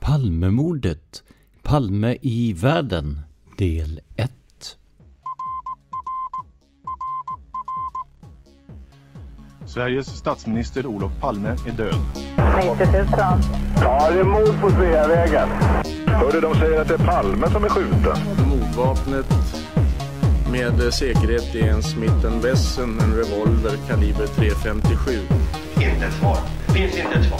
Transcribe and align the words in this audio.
Palmemordet 0.00 1.24
Palme 1.62 2.16
i 2.22 2.52
världen 2.52 3.20
Del 3.58 4.00
1 4.16 4.30
Sveriges 9.66 10.06
statsminister 10.06 10.86
Olof 10.86 11.12
Palme 11.20 11.48
är 11.48 11.72
död. 11.72 11.94
90 12.78 12.92
000. 12.92 13.06
Ja, 13.76 14.10
det 14.10 14.20
är 14.20 14.24
mord 14.24 14.60
på 14.60 14.70
Sveavägen. 14.70 15.48
Hörde 16.06 16.40
de 16.40 16.54
säger 16.54 16.80
att 16.80 16.88
det 16.88 16.94
är 16.94 17.06
Palme 17.06 17.50
som 17.50 17.64
är 17.64 17.68
skjuten. 17.68 18.16
Mordvapnet 18.48 19.26
med 20.50 20.94
säkerhet 20.94 21.54
är 21.54 21.68
en 21.68 21.82
Smith 21.82 22.42
Wesson, 22.42 23.00
en 23.00 23.14
revolver 23.14 23.76
kaliber 23.88 24.26
.357. 24.26 25.45
Inte 25.76 26.06
ett 26.06 26.14
svar. 26.14 26.38
Det 26.66 26.72
finns 26.72 26.96
inte 26.96 27.18
ett 27.18 27.24
svar. 27.28 27.38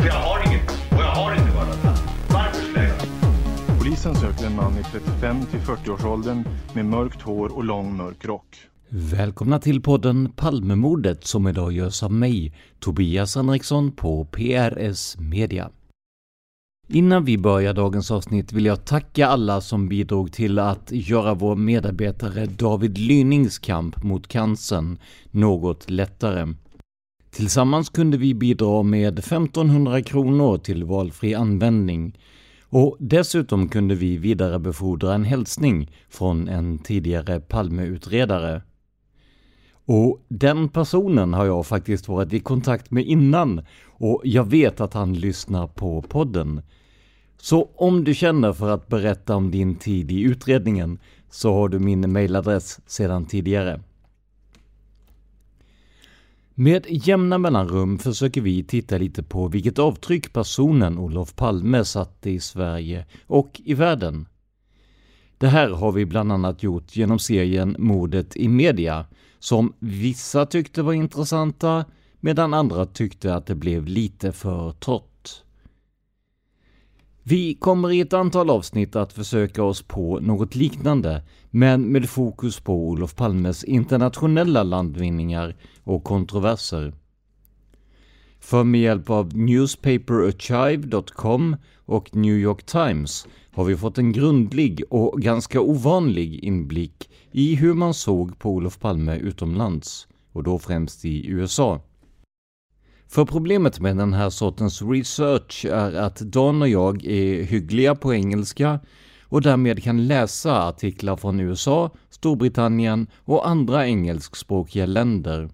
För 0.00 0.06
jag 0.06 0.14
har 0.14 0.46
inget. 0.46 0.70
Och 0.70 0.98
jag 0.98 1.10
har 1.10 1.34
inte 1.34 1.50
varit 1.56 1.84
Varför 2.28 2.62
skulle 2.62 2.78
jag 2.78 2.88
göra 2.88 3.78
Polisen 3.78 4.14
söker 4.14 4.46
en 4.46 4.56
man 4.56 4.78
i 4.78 4.82
35 4.92 5.36
till 5.50 5.60
40-årsåldern 5.60 6.44
med 6.74 6.84
mörkt 6.84 7.22
hår 7.22 7.56
och 7.56 7.64
lång 7.64 7.96
mörk 7.96 8.24
rock. 8.24 8.56
Välkomna 8.88 9.58
till 9.58 9.82
podden 9.82 10.32
Palmemordet 10.36 11.26
som 11.26 11.48
idag 11.48 11.72
görs 11.72 12.02
av 12.02 12.12
mig, 12.12 12.54
Tobias 12.78 13.36
Henriksson 13.36 13.92
på 13.92 14.24
PRS 14.24 15.16
Media. 15.18 15.70
Innan 16.90 17.24
vi 17.24 17.38
börjar 17.38 17.74
dagens 17.74 18.10
avsnitt 18.10 18.52
vill 18.52 18.66
jag 18.66 18.84
tacka 18.84 19.26
alla 19.26 19.60
som 19.60 19.88
bidrog 19.88 20.32
till 20.32 20.58
att 20.58 20.88
göra 20.90 21.34
vår 21.34 21.56
medarbetare 21.56 22.46
David 22.46 22.98
Lynings 22.98 23.58
kamp 23.58 24.02
mot 24.02 24.28
cancern 24.28 24.98
något 25.30 25.90
lättare. 25.90 26.54
Tillsammans 27.30 27.88
kunde 27.88 28.16
vi 28.16 28.34
bidra 28.34 28.82
med 28.82 29.18
1500 29.18 30.02
kronor 30.02 30.58
till 30.58 30.84
valfri 30.84 31.34
användning 31.34 32.18
och 32.70 32.96
dessutom 33.00 33.68
kunde 33.68 33.94
vi 33.94 34.16
vidarebefordra 34.16 35.14
en 35.14 35.24
hälsning 35.24 35.90
från 36.08 36.48
en 36.48 36.78
tidigare 36.78 37.40
Palmeutredare. 37.40 38.62
Och 39.86 40.24
den 40.28 40.68
personen 40.68 41.34
har 41.34 41.46
jag 41.46 41.66
faktiskt 41.66 42.08
varit 42.08 42.32
i 42.32 42.40
kontakt 42.40 42.90
med 42.90 43.06
innan 43.06 43.66
och 43.86 44.20
jag 44.24 44.50
vet 44.50 44.80
att 44.80 44.94
han 44.94 45.14
lyssnar 45.14 45.66
på 45.66 46.02
podden. 46.02 46.62
Så 47.40 47.70
om 47.74 48.04
du 48.04 48.14
känner 48.14 48.52
för 48.52 48.70
att 48.70 48.88
berätta 48.88 49.36
om 49.36 49.50
din 49.50 49.74
tid 49.74 50.10
i 50.10 50.20
utredningen 50.20 50.98
så 51.30 51.54
har 51.54 51.68
du 51.68 51.78
min 51.78 52.12
mailadress 52.12 52.80
sedan 52.86 53.26
tidigare. 53.26 53.80
Med 56.60 56.86
jämna 56.88 57.38
mellanrum 57.38 57.98
försöker 57.98 58.40
vi 58.40 58.64
titta 58.64 58.98
lite 58.98 59.22
på 59.22 59.48
vilket 59.48 59.78
avtryck 59.78 60.32
personen 60.32 60.98
Olof 60.98 61.36
Palme 61.36 61.84
satte 61.84 62.30
i 62.30 62.40
Sverige 62.40 63.06
och 63.26 63.60
i 63.64 63.74
världen. 63.74 64.26
Det 65.38 65.46
här 65.46 65.70
har 65.70 65.92
vi 65.92 66.06
bland 66.06 66.32
annat 66.32 66.62
gjort 66.62 66.96
genom 66.96 67.18
serien 67.18 67.76
Mordet 67.78 68.36
i 68.36 68.48
media, 68.48 69.06
som 69.38 69.72
vissa 69.78 70.46
tyckte 70.46 70.82
var 70.82 70.92
intressanta 70.92 71.84
medan 72.20 72.54
andra 72.54 72.86
tyckte 72.86 73.34
att 73.34 73.46
det 73.46 73.54
blev 73.54 73.86
lite 73.86 74.32
för 74.32 74.72
torrt. 74.72 75.17
Vi 77.28 77.54
kommer 77.54 77.92
i 77.92 78.00
ett 78.00 78.12
antal 78.12 78.50
avsnitt 78.50 78.96
att 78.96 79.12
försöka 79.12 79.62
oss 79.62 79.82
på 79.82 80.20
något 80.20 80.54
liknande, 80.54 81.22
men 81.50 81.92
med 81.92 82.10
fokus 82.10 82.60
på 82.60 82.88
Olof 82.88 83.14
Palmes 83.14 83.64
internationella 83.64 84.62
landvinningar 84.62 85.56
och 85.84 86.04
kontroverser. 86.04 86.92
För 88.40 88.64
med 88.64 88.80
hjälp 88.80 89.10
av 89.10 89.36
newspaperarchive.com 89.36 91.56
och 91.84 92.16
New 92.16 92.38
York 92.38 92.66
Times 92.66 93.26
har 93.52 93.64
vi 93.64 93.76
fått 93.76 93.98
en 93.98 94.12
grundlig 94.12 94.82
och 94.90 95.22
ganska 95.22 95.60
ovanlig 95.60 96.44
inblick 96.44 97.10
i 97.32 97.54
hur 97.54 97.74
man 97.74 97.94
såg 97.94 98.38
på 98.38 98.50
Olof 98.50 98.78
Palme 98.78 99.16
utomlands, 99.16 100.08
och 100.32 100.42
då 100.42 100.58
främst 100.58 101.04
i 101.04 101.26
USA. 101.26 101.80
För 103.08 103.24
problemet 103.24 103.80
med 103.80 103.96
den 103.96 104.12
här 104.12 104.30
sortens 104.30 104.82
research 104.82 105.64
är 105.64 105.92
att 105.92 106.16
Dan 106.16 106.62
och 106.62 106.68
jag 106.68 107.04
är 107.04 107.42
hyggliga 107.42 107.94
på 107.94 108.14
engelska 108.14 108.80
och 109.22 109.42
därmed 109.42 109.82
kan 109.82 110.06
läsa 110.06 110.68
artiklar 110.68 111.16
från 111.16 111.40
USA, 111.40 111.90
Storbritannien 112.10 113.06
och 113.24 113.48
andra 113.48 113.86
engelskspråkiga 113.86 114.86
länder. 114.86 115.50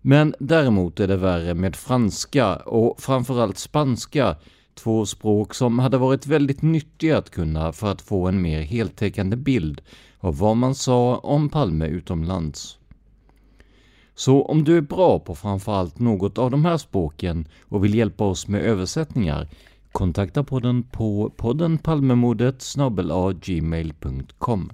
Men 0.00 0.34
däremot 0.38 1.00
är 1.00 1.08
det 1.08 1.16
värre 1.16 1.54
med 1.54 1.76
franska 1.76 2.56
och 2.56 3.00
framförallt 3.00 3.58
spanska, 3.58 4.36
två 4.74 5.06
språk 5.06 5.54
som 5.54 5.78
hade 5.78 5.98
varit 5.98 6.26
väldigt 6.26 6.62
nyttiga 6.62 7.18
att 7.18 7.30
kunna 7.30 7.72
för 7.72 7.92
att 7.92 8.02
få 8.02 8.28
en 8.28 8.42
mer 8.42 8.60
heltäckande 8.60 9.36
bild 9.36 9.80
av 10.20 10.38
vad 10.38 10.56
man 10.56 10.74
sa 10.74 11.16
om 11.16 11.48
Palme 11.48 11.86
utomlands. 11.86 12.78
Så 14.18 14.42
om 14.42 14.64
du 14.64 14.76
är 14.76 14.80
bra 14.80 15.18
på 15.18 15.34
framförallt 15.34 15.98
något 15.98 16.38
av 16.38 16.50
de 16.50 16.64
här 16.64 16.76
språken 16.76 17.48
och 17.62 17.84
vill 17.84 17.94
hjälpa 17.94 18.24
oss 18.24 18.48
med 18.48 18.62
översättningar, 18.62 19.48
kontakta 19.92 20.44
podden 20.44 20.82
på 20.82 21.32
podden 21.36 21.78
palmemordet 21.78 22.64
gmail.com. 23.40 24.70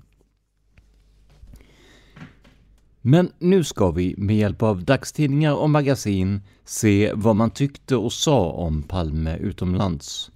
Men 3.00 3.30
nu 3.38 3.64
ska 3.64 3.90
vi 3.90 4.14
med 4.18 4.36
hjälp 4.36 4.62
av 4.62 4.84
dagstidningar 4.84 5.54
och 5.54 5.70
magasin 5.70 6.40
se 6.64 7.12
vad 7.14 7.36
man 7.36 7.50
tyckte 7.50 7.96
och 7.96 8.12
sa 8.12 8.50
om 8.50 8.82
Palme 8.82 9.36
utomlands. 9.36 10.30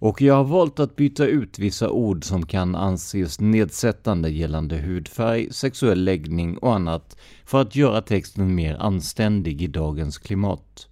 Och 0.00 0.22
jag 0.22 0.34
har 0.34 0.44
valt 0.44 0.80
att 0.80 0.96
byta 0.96 1.26
ut 1.26 1.58
vissa 1.58 1.90
ord 1.90 2.24
som 2.24 2.46
kan 2.46 2.74
anses 2.74 3.40
nedsättande 3.40 4.30
gällande 4.30 4.76
hudfärg, 4.76 5.52
sexuell 5.52 6.04
läggning 6.04 6.58
och 6.58 6.74
annat 6.74 7.16
för 7.44 7.60
att 7.60 7.76
göra 7.76 8.02
texten 8.02 8.54
mer 8.54 8.76
anständig 8.76 9.62
i 9.62 9.66
dagens 9.66 10.18
klimat. 10.18 10.88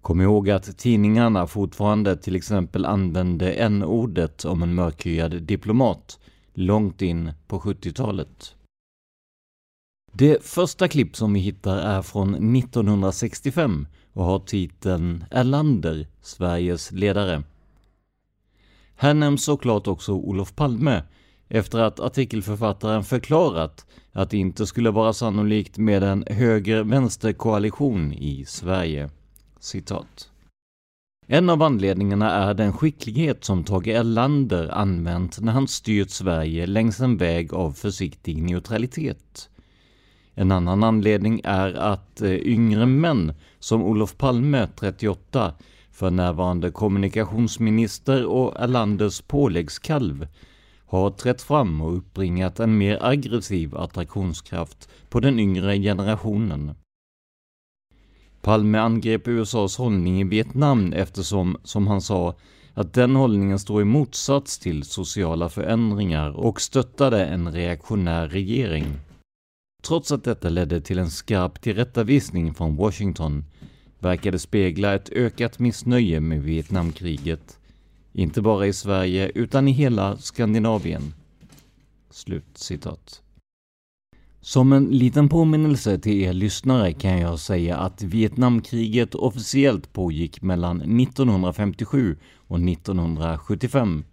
Kom 0.00 0.20
ihåg 0.20 0.50
att 0.50 0.78
tidningarna 0.78 1.46
fortfarande 1.46 2.16
till 2.16 2.36
exempel 2.36 2.84
använde 2.84 3.52
n-ordet 3.52 4.44
om 4.44 4.62
en 4.62 4.74
mörkhyad 4.74 5.42
diplomat 5.42 6.18
långt 6.52 7.02
in 7.02 7.32
på 7.46 7.60
70-talet. 7.60 8.54
Det 10.12 10.44
första 10.44 10.88
klipp 10.88 11.16
som 11.16 11.32
vi 11.32 11.40
hittar 11.40 11.76
är 11.76 12.02
från 12.02 12.56
1965 12.56 13.86
och 14.12 14.24
har 14.24 14.38
titeln 14.38 15.24
Erlander, 15.30 16.06
Sveriges 16.22 16.92
ledare. 16.92 17.42
Här 18.96 19.14
nämns 19.14 19.44
såklart 19.44 19.86
också 19.86 20.12
Olof 20.12 20.54
Palme, 20.54 21.02
efter 21.48 21.78
att 21.78 22.00
artikelförfattaren 22.00 23.04
förklarat 23.04 23.86
att 24.12 24.30
det 24.30 24.36
inte 24.36 24.66
skulle 24.66 24.90
vara 24.90 25.12
sannolikt 25.12 25.78
med 25.78 26.02
en 26.02 26.24
höger-vänster-koalition 26.26 28.12
i 28.12 28.44
Sverige. 28.44 29.10
Citat. 29.60 30.30
En 31.26 31.50
av 31.50 31.62
anledningarna 31.62 32.30
är 32.30 32.54
den 32.54 32.72
skicklighet 32.72 33.44
som 33.44 33.64
Tage 33.64 33.88
Erlander 33.88 34.68
använt 34.68 35.40
när 35.40 35.52
han 35.52 35.68
styrt 35.68 36.10
Sverige 36.10 36.66
längs 36.66 37.00
en 37.00 37.16
väg 37.16 37.54
av 37.54 37.72
försiktig 37.72 38.42
neutralitet. 38.42 39.48
En 40.34 40.52
annan 40.52 40.84
anledning 40.84 41.40
är 41.44 41.74
att 41.74 42.20
eh, 42.20 42.34
yngre 42.34 42.86
män 42.86 43.34
som 43.58 43.82
Olof 43.82 44.16
Palme, 44.16 44.68
38, 44.76 45.54
för 45.94 46.10
närvarande 46.10 46.70
kommunikationsminister 46.70 48.26
och 48.26 48.60
Erlanders 48.60 49.20
påläggskalv, 49.20 50.26
har 50.86 51.10
trätt 51.10 51.42
fram 51.42 51.80
och 51.80 51.96
uppbringat 51.96 52.60
en 52.60 52.78
mer 52.78 52.98
aggressiv 53.02 53.76
attraktionskraft 53.76 54.88
på 55.08 55.20
den 55.20 55.38
yngre 55.38 55.78
generationen. 55.78 56.74
Palme 58.42 58.78
angrep 58.78 59.28
USAs 59.28 59.76
hållning 59.76 60.20
i 60.20 60.24
Vietnam 60.24 60.92
eftersom, 60.92 61.56
som 61.64 61.86
han 61.86 62.00
sa, 62.00 62.34
att 62.74 62.92
den 62.92 63.16
hållningen 63.16 63.58
står 63.58 63.82
i 63.82 63.84
motsats 63.84 64.58
till 64.58 64.82
sociala 64.82 65.48
förändringar 65.48 66.30
och 66.30 66.60
stöttade 66.60 67.24
en 67.24 67.52
reaktionär 67.52 68.28
regering. 68.28 68.84
Trots 69.82 70.12
att 70.12 70.24
detta 70.24 70.48
ledde 70.48 70.80
till 70.80 70.98
en 70.98 71.10
skarp 71.10 71.60
tillrättavisning 71.60 72.54
från 72.54 72.76
Washington 72.76 73.44
verkade 74.04 74.38
spegla 74.38 74.94
ett 74.94 75.10
ökat 75.12 75.58
missnöje 75.58 76.20
med 76.20 76.42
Vietnamkriget, 76.42 77.58
inte 78.12 78.42
bara 78.42 78.66
i 78.66 78.72
Sverige 78.72 79.30
utan 79.34 79.68
i 79.68 79.72
hela 79.72 80.16
Skandinavien. 80.16 81.14
Slut 82.10 82.58
citat. 82.58 83.22
Som 84.40 84.72
en 84.72 84.84
liten 84.84 85.28
påminnelse 85.28 85.98
till 85.98 86.22
er 86.22 86.32
lyssnare 86.32 86.92
kan 86.92 87.18
jag 87.18 87.38
säga 87.38 87.76
att 87.76 88.02
Vietnamkriget 88.02 89.14
officiellt 89.14 89.92
pågick 89.92 90.42
mellan 90.42 91.00
1957 91.00 92.16
och 92.36 92.60
1975. 92.60 94.04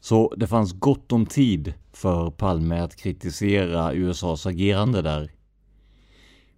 Så 0.00 0.34
det 0.36 0.46
fanns 0.46 0.72
gott 0.72 1.12
om 1.12 1.26
tid 1.26 1.74
för 1.92 2.30
Palme 2.30 2.78
att 2.80 2.96
kritisera 2.96 3.92
USAs 3.92 4.46
agerande 4.46 5.02
där. 5.02 5.30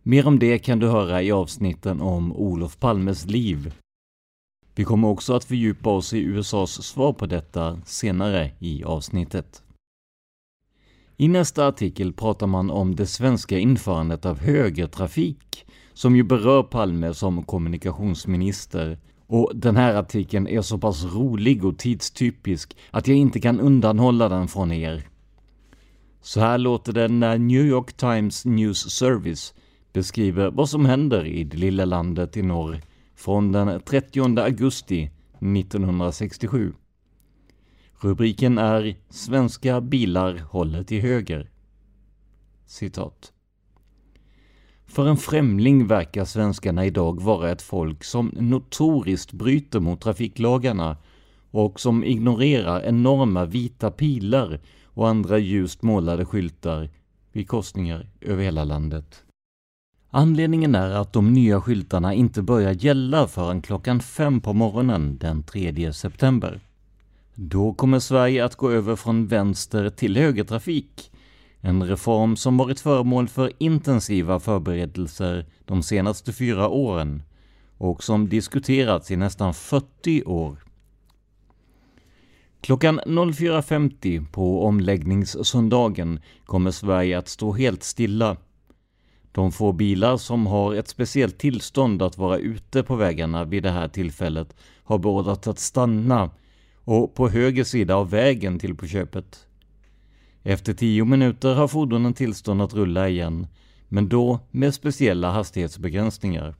Mer 0.03 0.27
om 0.27 0.39
det 0.39 0.59
kan 0.59 0.79
du 0.79 0.87
höra 0.87 1.23
i 1.23 1.33
avsnitten 1.33 2.01
om 2.01 2.33
Olof 2.33 2.79
Palmes 2.79 3.27
liv. 3.27 3.75
Vi 4.75 4.85
kommer 4.85 5.09
också 5.09 5.35
att 5.35 5.45
fördjupa 5.45 5.91
oss 5.91 6.13
i 6.13 6.19
USAs 6.19 6.83
svar 6.83 7.13
på 7.13 7.27
detta 7.27 7.81
senare 7.85 8.51
i 8.59 8.85
avsnittet. 8.85 9.63
I 11.17 11.29
nästa 11.29 11.67
artikel 11.67 12.13
pratar 12.13 12.47
man 12.47 12.71
om 12.71 12.97
det 12.97 13.07
svenska 13.07 13.59
införandet 13.59 14.27
av 14.27 14.39
högertrafik, 14.39 15.67
som 15.93 16.17
ju 16.17 16.23
berör 16.23 16.63
Palme 16.63 17.15
som 17.15 17.43
kommunikationsminister. 17.43 18.99
Och 19.27 19.53
den 19.55 19.77
här 19.77 19.95
artikeln 19.95 20.49
är 20.49 20.63
så 20.63 20.79
pass 20.79 21.05
rolig 21.05 21.65
och 21.65 21.79
tidstypisk 21.79 22.77
att 22.91 23.09
jag 23.09 23.17
inte 23.17 23.41
kan 23.41 23.61
undanhålla 23.61 24.29
den 24.29 24.49
från 24.49 24.73
er. 24.73 25.09
Så 26.21 26.41
här 26.41 26.59
låter 26.59 26.93
det 26.93 27.09
när 27.09 27.39
New 27.39 27.67
York 27.67 27.93
Times 27.93 28.45
News 28.45 28.91
Service 28.91 29.55
beskriver 29.93 30.51
vad 30.51 30.69
som 30.69 30.87
händer 30.87 31.25
i 31.25 31.45
det 31.45 31.57
lilla 31.57 31.85
landet 31.85 32.37
i 32.37 32.43
norr 32.43 32.81
från 33.17 33.53
den 33.53 33.81
30 33.81 34.41
augusti 34.41 35.11
1967. 35.41 36.73
Rubriken 38.01 38.59
är 38.59 38.97
“Svenska 39.09 39.81
bilar 39.81 40.39
håller 40.39 40.83
till 40.83 41.01
höger”. 41.01 41.51
Citat. 42.67 43.33
För 44.87 45.07
en 45.09 45.17
främling 45.17 45.87
verkar 45.87 46.25
svenskarna 46.25 46.87
idag 46.87 47.23
vara 47.23 47.51
ett 47.51 47.63
folk 47.63 48.05
som 48.05 48.33
notoriskt 48.35 49.33
bryter 49.33 49.81
mot 49.81 50.01
trafiklagarna 50.01 50.97
och 51.51 51.81
som 51.81 52.05
ignorerar 52.05 52.83
enorma 52.83 53.45
vita 53.45 53.91
pilar 53.91 54.61
och 54.85 55.09
andra 55.09 55.39
ljust 55.39 55.83
målade 55.83 56.25
skyltar 56.25 56.91
vid 57.33 57.49
korsningar 57.49 58.11
över 58.21 58.43
hela 58.43 58.65
landet. 58.65 59.25
Anledningen 60.11 60.75
är 60.75 60.91
att 60.91 61.13
de 61.13 61.33
nya 61.33 61.61
skyltarna 61.61 62.15
inte 62.15 62.43
börjar 62.43 62.73
gälla 62.73 63.27
förrän 63.27 63.63
klockan 63.63 64.01
fem 64.01 64.41
på 64.41 64.53
morgonen 64.53 65.19
den 65.19 65.43
3 65.43 65.93
september. 65.93 66.61
Då 67.35 67.73
kommer 67.73 67.99
Sverige 67.99 68.45
att 68.45 68.57
gå 68.57 68.71
över 68.71 68.97
från 68.97 69.27
vänster 69.27 69.91
till 69.91 70.17
högertrafik. 70.17 71.11
En 71.61 71.83
reform 71.83 72.37
som 72.37 72.57
varit 72.57 72.81
föremål 72.81 73.29
för 73.29 73.53
intensiva 73.59 74.41
förberedelser 74.41 75.47
de 75.65 75.83
senaste 75.83 76.33
fyra 76.33 76.69
åren 76.69 77.23
och 77.79 78.05
som 78.05 78.29
diskuterats 78.29 79.11
i 79.11 79.17
nästan 79.17 79.55
40 79.55 80.25
år. 80.25 80.57
Klockan 82.61 83.01
04.50 83.01 84.27
på 84.33 84.65
omläggningssöndagen 84.65 86.21
kommer 86.45 86.71
Sverige 86.71 87.19
att 87.19 87.29
stå 87.29 87.53
helt 87.53 87.83
stilla. 87.83 88.37
De 89.39 89.53
få 89.53 89.73
bilar 89.73 90.17
som 90.17 90.47
har 90.47 90.75
ett 90.75 90.89
speciellt 90.89 91.39
tillstånd 91.39 92.03
att 92.03 92.19
vara 92.19 92.39
ute 92.39 92.83
på 92.83 92.97
vägarna 92.97 93.45
vid 93.45 93.63
det 93.63 93.71
här 93.71 93.89
tillfället 93.89 94.57
har 94.85 94.99
beordrats 94.99 95.49
att 95.49 95.59
stanna 95.59 96.31
och 96.85 97.15
på 97.15 97.29
höger 97.29 97.65
sida 97.65 97.97
av 97.97 98.11
vägen 98.11 98.59
till 98.59 98.75
på 98.75 98.87
köpet. 98.87 99.47
Efter 100.43 100.75
tio 100.75 101.05
minuter 101.05 101.55
har 101.55 101.69
fordonen 101.69 102.15
tillstånd 102.15 102.63
att 102.63 102.75
rulla 102.75 103.09
igen, 103.09 103.47
men 103.89 104.09
då 104.09 104.41
med 104.51 104.75
speciella 104.75 105.31
hastighetsbegränsningar. 105.31 106.55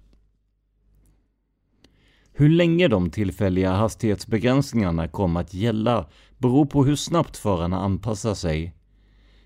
Hur 2.33 2.49
länge 2.49 2.89
de 2.89 3.11
tillfälliga 3.11 3.73
hastighetsbegränsningarna 3.73 5.09
kommer 5.09 5.41
att 5.41 5.55
gälla 5.55 6.07
beror 6.39 6.67
på 6.67 6.85
hur 6.85 6.97
snabbt 6.97 7.37
förarna 7.37 7.79
anpassar 7.79 8.35
sig. 8.35 8.75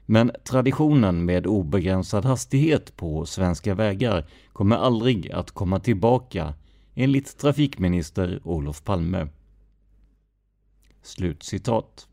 Men 0.06 0.30
traditionen 0.44 1.24
med 1.24 1.46
obegränsad 1.46 2.24
hastighet 2.24 2.96
på 2.96 3.26
svenska 3.26 3.74
vägar 3.74 4.26
kommer 4.52 4.76
aldrig 4.76 5.32
att 5.32 5.50
komma 5.50 5.80
tillbaka, 5.80 6.54
enligt 6.94 7.38
trafikminister 7.38 8.40
Olof 8.44 8.84
Palme. 8.84 9.28
Slutcitat. 11.02 12.08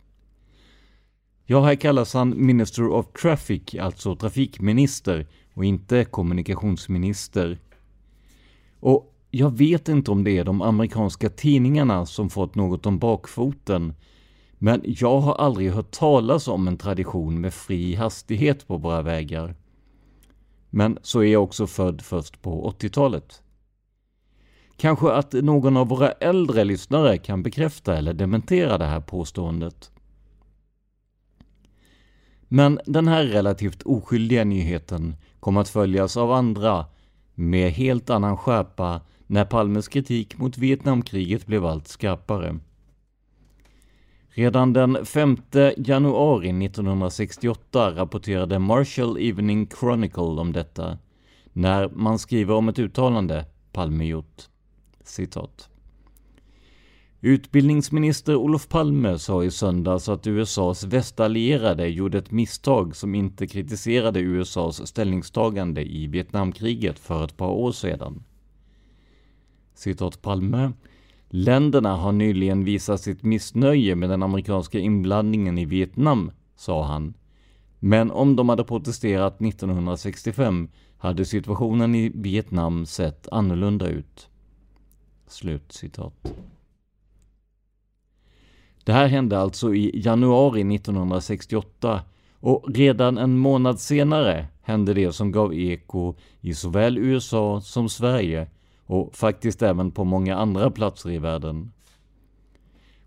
Ja, 1.46 1.66
här 1.66 1.76
kallas 1.76 2.14
han 2.14 2.46
Minister 2.46 2.88
of 2.88 3.06
Traffic, 3.22 3.76
alltså 3.76 4.16
trafikminister, 4.16 5.28
och 5.54 5.66
inte 5.66 6.06
kommunikationsminister. 6.06 7.60
Och 8.80 9.16
jag 9.32 9.58
vet 9.58 9.90
inte 9.90 10.12
om 10.12 10.24
det 10.24 10.38
är 10.38 10.44
de 10.44 10.62
amerikanska 10.62 11.30
tidningarna 11.30 12.06
som 12.06 12.30
fått 12.30 12.56
något 12.56 12.86
om 12.86 13.00
bakfoten, 13.00 13.94
men 14.62 14.82
jag 14.86 15.20
har 15.20 15.34
aldrig 15.34 15.72
hört 15.72 15.92
talas 15.92 16.48
om 16.48 16.68
en 16.68 16.78
tradition 16.78 17.42
med 17.42 17.54
fri 17.54 17.96
hastighet 17.96 18.68
på 18.68 18.78
våra 18.78 19.02
vägar. 19.02 19.56
Men 20.70 20.98
så 21.02 21.20
är 21.20 21.34
jag 21.34 21.44
också 21.44 21.68
född 21.68 22.02
först 22.02 22.42
på 22.42 22.72
80-talet. 22.72 23.42
Kanske 24.78 25.12
att 25.12 25.34
någon 25.34 25.78
av 25.78 25.88
våra 25.88 26.12
äldre 26.12 26.64
lyssnare 26.64 27.18
kan 27.18 27.44
bekräfta 27.44 27.98
eller 27.98 28.14
dementera 28.14 28.78
det 28.78 28.86
här 28.86 29.02
påståendet. 29.02 29.92
Men 32.48 32.80
den 32.86 33.08
här 33.08 33.24
relativt 33.24 33.82
oskyldiga 33.84 34.44
nyheten 34.44 35.16
kom 35.40 35.58
att 35.58 35.70
följas 35.70 36.18
av 36.18 36.32
andra 36.32 36.86
med 37.36 37.72
helt 37.72 38.10
annan 38.10 38.38
skärpa 38.38 39.02
när 39.28 39.46
Palmes 39.46 39.88
kritik 39.88 40.38
mot 40.38 40.58
Vietnamkriget 40.58 41.46
blev 41.46 41.66
allt 41.66 41.88
skarpare. 41.88 42.60
Redan 44.40 44.74
den 44.74 45.06
5 45.06 45.38
januari 45.78 46.66
1968 46.66 47.96
rapporterade 47.96 48.60
Marshall 48.60 49.18
Evening 49.18 49.68
Chronicle 49.80 50.22
om 50.22 50.54
detta, 50.54 50.98
när 51.54 51.90
man 51.90 52.20
skriver 52.20 52.54
om 52.54 52.70
ett 52.70 52.80
uttalande 52.80 53.46
Palme 53.72 54.06
gjort. 54.06 54.50
Citat. 55.04 55.70
Utbildningsminister 57.22 58.36
Olof 58.36 58.68
Palme 58.68 59.20
sa 59.20 59.44
i 59.44 59.52
söndags 59.52 60.10
att 60.10 60.28
USAs 60.28 60.84
västallierade 60.84 61.88
gjorde 61.88 62.18
ett 62.18 62.32
misstag 62.32 62.96
som 62.96 63.16
inte 63.16 63.48
kritiserade 63.48 64.20
USAs 64.20 64.88
ställningstagande 64.88 65.92
i 65.92 66.08
Vietnamkriget 66.08 67.00
för 67.00 67.26
ett 67.26 67.38
par 67.38 67.52
år 67.52 67.72
sedan. 67.72 68.24
Citat 69.74 70.22
Palme. 70.22 70.72
Länderna 71.32 71.96
har 71.96 72.12
nyligen 72.12 72.64
visat 72.64 73.02
sitt 73.02 73.24
missnöje 73.24 73.96
med 73.96 74.10
den 74.10 74.24
amerikanska 74.24 74.80
inblandningen 74.80 75.58
i 75.58 75.66
Vietnam, 75.66 76.32
sa 76.56 76.84
han. 76.84 77.14
Men 77.80 78.12
om 78.12 78.36
de 78.36 78.50
hade 78.50 78.64
protesterat 78.64 79.42
1965 79.42 80.70
hade 80.98 81.26
situationen 81.26 81.96
i 81.96 82.12
Vietnam 82.16 82.86
sett 82.86 83.28
annorlunda 83.32 83.88
ut. 83.88 84.30
Slut 85.28 85.72
citat. 85.72 86.34
Det 88.84 88.94
här 88.94 89.08
hände 89.08 89.40
alltså 89.40 89.76
i 89.76 90.02
januari 90.04 90.76
1968 90.76 92.02
och 92.34 92.66
redan 92.68 93.18
en 93.18 93.38
månad 93.38 93.80
senare 93.80 94.48
hände 94.62 94.94
det 94.94 95.12
som 95.12 95.32
gav 95.32 95.54
eko 95.54 96.16
i 96.42 96.54
såväl 96.54 96.98
USA 96.98 97.62
som 97.62 97.90
Sverige 97.90 98.48
och 98.90 99.16
faktiskt 99.16 99.62
även 99.62 99.92
på 99.92 100.04
många 100.04 100.36
andra 100.36 100.72
platser 100.72 101.10
i 101.12 101.18
världen. 101.18 101.72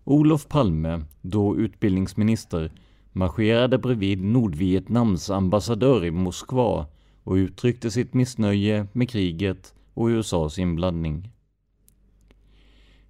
Olof 0.03 0.47
Palme, 0.47 1.01
då 1.21 1.57
utbildningsminister, 1.57 2.71
marscherade 3.11 3.77
bredvid 3.77 4.23
Nordvietnams 4.23 5.29
ambassadör 5.29 6.05
i 6.05 6.11
Moskva 6.11 6.85
och 7.23 7.33
uttryckte 7.33 7.91
sitt 7.91 8.13
missnöje 8.13 8.87
med 8.93 9.09
kriget 9.09 9.73
och 9.93 10.07
USAs 10.07 10.59
inblandning. 10.59 11.29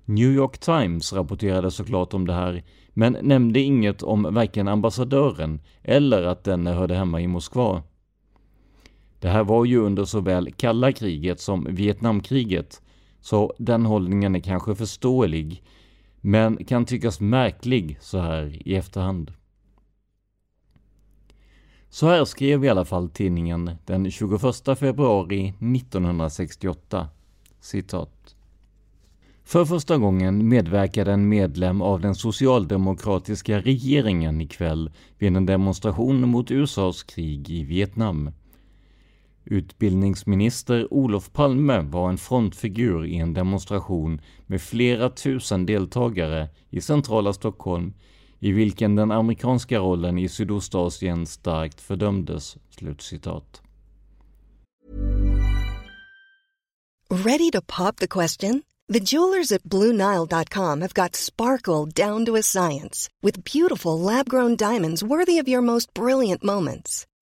New 0.06 0.32
York 0.32 0.58
Times 0.58 1.14
rapporterade 1.14 1.72
såklart 1.72 2.14
om 2.14 2.28
det 2.28 2.34
här, 2.34 2.64
men 2.90 3.18
nämnde 3.22 3.60
inget 3.60 4.04
om 4.04 4.24
varken 4.24 4.68
ambassadören 4.68 5.62
eller 5.84 6.24
att 6.24 6.44
denne 6.44 6.72
hörde 6.72 6.96
hemma 6.96 7.22
i 7.22 7.28
Moskva. 7.28 7.84
Det 9.24 9.30
här 9.30 9.44
var 9.44 9.66
ju 9.66 9.78
under 9.78 10.06
såväl 10.06 10.52
kalla 10.52 10.92
kriget 10.92 11.40
som 11.40 11.68
Vietnamkriget, 11.70 12.82
så 13.22 13.54
den 13.58 13.86
hållningen 13.86 14.36
är 14.36 14.40
kanske 14.40 14.76
förståelig, 14.76 15.64
men 16.22 16.66
kan 16.66 16.86
tyckas 16.86 17.20
märklig 17.20 17.98
så 18.02 18.18
här 18.18 18.68
i 18.68 18.76
efterhand. 18.76 19.34
Så 21.90 22.08
här 22.08 22.26
skrev 22.26 22.66
i 22.66 22.70
alla 22.70 22.86
fall 22.86 23.10
tidningen 23.10 23.72
den 23.86 24.12
21 24.12 24.42
februari 24.80 25.48
1968. 25.48 27.10
Citat. 27.60 28.36
För 29.44 29.66
första 29.66 29.98
gången 29.98 30.48
medverkade 30.48 31.12
en 31.12 31.30
medlem 31.30 31.82
av 31.82 32.02
den 32.02 32.16
socialdemokratiska 32.16 33.60
regeringen 33.60 34.42
ikväll 34.42 34.92
vid 35.18 35.38
en 35.38 35.46
demonstration 35.46 36.30
mot 36.30 36.52
USAs 36.52 37.04
krig 37.04 37.50
i 37.50 37.64
Vietnam. 37.64 38.32
Utbildningsminister 39.46 40.94
Olof 40.94 41.32
Palme 41.34 41.82
var 41.82 42.10
en 42.10 42.18
frontfigur 42.18 43.06
i 43.06 43.16
en 43.16 43.34
demonstration 43.34 44.22
med 44.48 44.62
flera 44.62 45.10
tusen 45.10 45.66
deltagare 45.66 46.50
i 46.70 46.82
centrala 46.82 47.34
Stockholm 47.34 47.94
i 48.40 48.52
vilken 48.52 48.96
den 48.96 49.12
amerikanska 49.12 49.80
rollen 49.80 50.18
i 50.18 50.30
Sydostasien 50.30 51.26
starkt 51.26 51.82
fördömdes." 51.82 52.58
Slutcitat. 52.70 53.62
Ready 57.10 57.52
to 57.52 57.62
pop 57.78 57.96
the 57.98 58.08
question? 58.08 58.64
The 58.94 59.00
jewelers 59.00 59.52
at 59.52 59.64
BlueNile.com 59.64 60.82
have 60.82 60.94
got 60.94 61.16
sparkle 61.16 61.86
down 61.86 62.26
to 62.26 62.36
a 62.36 62.44
science 62.44 63.10
with 63.22 63.44
beautiful 63.44 64.00
lab-grown 64.00 64.56
diamonds 64.56 65.04
worthy 65.04 65.38
of 65.42 65.48
your 65.48 65.62
most 65.62 65.94
brilliant 65.94 66.44
moments. 66.44 67.06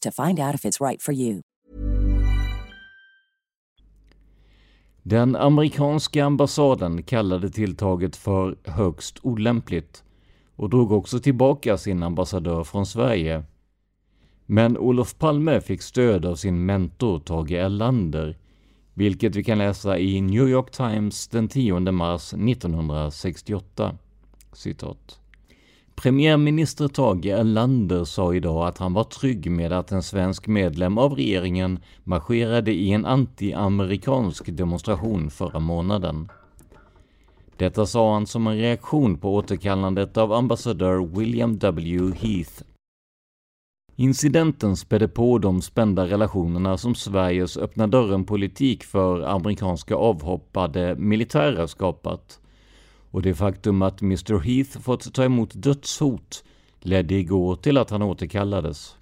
to 0.00 0.10
find 0.10 0.40
out 0.40 0.54
if 0.54 0.64
it's 0.64 0.88
right 0.88 1.02
for 1.02 1.14
you. 1.14 1.40
Den 5.02 5.36
amerikanska 5.36 6.24
ambassaden 6.24 7.02
kallade 7.02 7.50
tilltaget 7.50 8.16
för 8.16 8.56
högst 8.64 9.18
olämpligt 9.22 10.04
och 10.56 10.70
drog 10.70 10.92
också 10.92 11.18
tillbaka 11.18 11.78
sin 11.78 12.02
ambassadör 12.02 12.64
från 12.64 12.86
Sverige. 12.86 13.44
Men 14.46 14.78
Olof 14.78 15.18
Palme 15.18 15.60
fick 15.60 15.82
stöd 15.82 16.26
av 16.26 16.34
sin 16.34 16.66
mentor 16.66 17.18
Tage 17.18 17.52
Erlander, 17.52 18.36
vilket 18.94 19.36
vi 19.36 19.44
kan 19.44 19.58
läsa 19.58 19.98
i 19.98 20.20
New 20.20 20.48
York 20.48 20.70
Times 20.70 21.28
den 21.28 21.48
10 21.48 21.80
mars 21.80 22.34
1968. 22.34 23.98
Citat. 24.52 25.23
Premiärminister 25.94 26.88
Tage 26.88 27.26
Erlander 27.26 28.04
sa 28.04 28.34
idag 28.34 28.66
att 28.66 28.78
han 28.78 28.92
var 28.92 29.04
trygg 29.04 29.50
med 29.50 29.72
att 29.72 29.92
en 29.92 30.02
svensk 30.02 30.46
medlem 30.46 30.98
av 30.98 31.14
regeringen 31.14 31.78
marscherade 32.04 32.72
i 32.72 32.92
en 32.92 33.06
anti-amerikansk 33.06 34.56
demonstration 34.56 35.30
förra 35.30 35.58
månaden. 35.58 36.28
Detta 37.56 37.86
sa 37.86 38.12
han 38.12 38.26
som 38.26 38.46
en 38.46 38.58
reaktion 38.58 39.18
på 39.18 39.34
återkallandet 39.34 40.16
av 40.16 40.32
ambassadör 40.32 41.18
William 41.18 41.58
W. 41.58 42.12
Heath. 42.16 42.62
Incidenten 43.96 44.76
spädde 44.76 45.08
på 45.08 45.38
de 45.38 45.62
spända 45.62 46.06
relationerna 46.06 46.78
som 46.78 46.94
Sveriges 46.94 47.56
öppna 47.56 47.86
dörren-politik 47.86 48.84
för 48.84 49.22
amerikanska 49.22 49.94
avhoppade 49.94 50.96
militärer 50.96 51.66
skapat 51.66 52.40
och 53.14 53.22
det 53.22 53.34
faktum 53.34 53.82
att 53.82 54.02
Mr 54.02 54.38
Heath 54.38 54.78
fått 54.78 55.14
ta 55.14 55.24
emot 55.24 55.50
dödshot 55.54 56.44
ledde 56.80 57.14
igår 57.14 57.56
till 57.56 57.78
att 57.78 57.90
han 57.90 58.02
återkallades. 58.02 58.96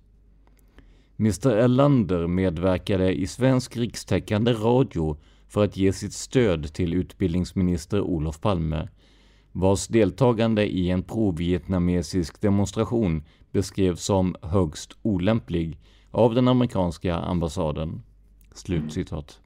Mr 1.18 1.50
Erlander 1.50 2.26
medverkade 2.26 3.12
i 3.12 3.26
svensk 3.26 3.76
rikstäckande 3.76 4.52
radio 4.52 5.16
för 5.48 5.64
att 5.64 5.76
ge 5.76 5.92
sitt 5.92 6.12
stöd 6.12 6.72
till 6.72 6.94
utbildningsminister 6.94 8.00
Olof 8.00 8.40
Palme, 8.40 8.88
vars 9.52 9.86
deltagande 9.88 10.66
i 10.66 10.90
en 10.90 11.02
provietnamesisk 11.02 12.40
demonstration 12.40 13.24
beskrevs 13.52 14.04
som 14.04 14.36
högst 14.42 14.96
olämplig 15.02 15.78
av 16.10 16.34
den 16.34 16.48
amerikanska 16.48 17.16
ambassaden. 17.16 18.02
Slutcitat. 18.54 19.40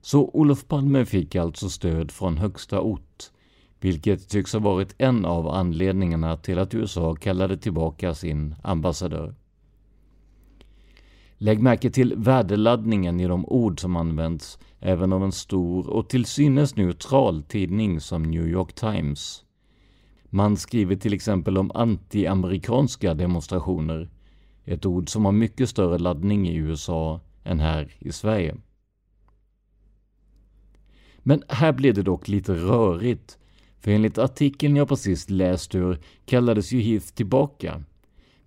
Så 0.00 0.30
Olof 0.32 0.68
Palme 0.68 1.04
fick 1.04 1.36
alltså 1.36 1.68
stöd 1.70 2.10
från 2.10 2.38
högsta 2.38 2.80
ort, 2.80 3.30
vilket 3.80 4.28
tycks 4.28 4.52
ha 4.52 4.60
varit 4.60 4.94
en 4.98 5.24
av 5.24 5.48
anledningarna 5.48 6.36
till 6.36 6.58
att 6.58 6.74
USA 6.74 7.14
kallade 7.14 7.56
tillbaka 7.56 8.14
sin 8.14 8.54
ambassadör. 8.62 9.34
Lägg 11.40 11.62
märke 11.62 11.90
till 11.90 12.14
värdeladdningen 12.16 13.20
i 13.20 13.26
de 13.26 13.46
ord 13.46 13.80
som 13.80 13.96
används, 13.96 14.58
även 14.80 15.12
av 15.12 15.24
en 15.24 15.32
stor 15.32 15.88
och 15.88 16.08
till 16.08 16.24
synes 16.24 16.76
neutral 16.76 17.42
tidning 17.42 18.00
som 18.00 18.22
New 18.22 18.48
York 18.48 18.72
Times. 18.72 19.44
Man 20.24 20.56
skriver 20.56 20.96
till 20.96 21.12
exempel 21.12 21.58
om 21.58 21.70
anti-amerikanska 21.74 23.14
demonstrationer, 23.14 24.10
ett 24.64 24.86
ord 24.86 25.08
som 25.08 25.24
har 25.24 25.32
mycket 25.32 25.68
större 25.68 25.98
laddning 25.98 26.48
i 26.48 26.56
USA 26.56 27.20
än 27.44 27.60
här 27.60 27.96
i 27.98 28.12
Sverige. 28.12 28.56
Men 31.18 31.42
här 31.48 31.72
blir 31.72 31.92
det 31.92 32.02
dock 32.02 32.28
lite 32.28 32.54
rörigt, 32.54 33.38
för 33.80 33.90
enligt 33.90 34.18
artikeln 34.18 34.76
jag 34.76 34.88
precis 34.88 35.30
läst 35.30 35.74
ur 35.74 35.98
kallades 36.26 36.72
ju 36.72 36.80
Heath 36.80 37.06
tillbaka. 37.06 37.82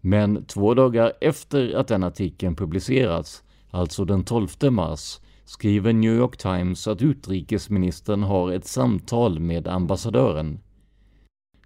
Men 0.01 0.45
två 0.45 0.73
dagar 0.73 1.13
efter 1.21 1.75
att 1.75 1.87
den 1.87 2.03
artikeln 2.03 2.55
publicerats, 2.55 3.43
alltså 3.69 4.05
den 4.05 4.23
12 4.23 4.47
mars, 4.71 5.19
skriver 5.45 5.93
New 5.93 6.15
York 6.15 6.37
Times 6.37 6.87
att 6.87 7.01
utrikesministern 7.01 8.23
har 8.23 8.51
ett 8.51 8.65
samtal 8.65 9.39
med 9.39 9.67
ambassadören. 9.67 10.59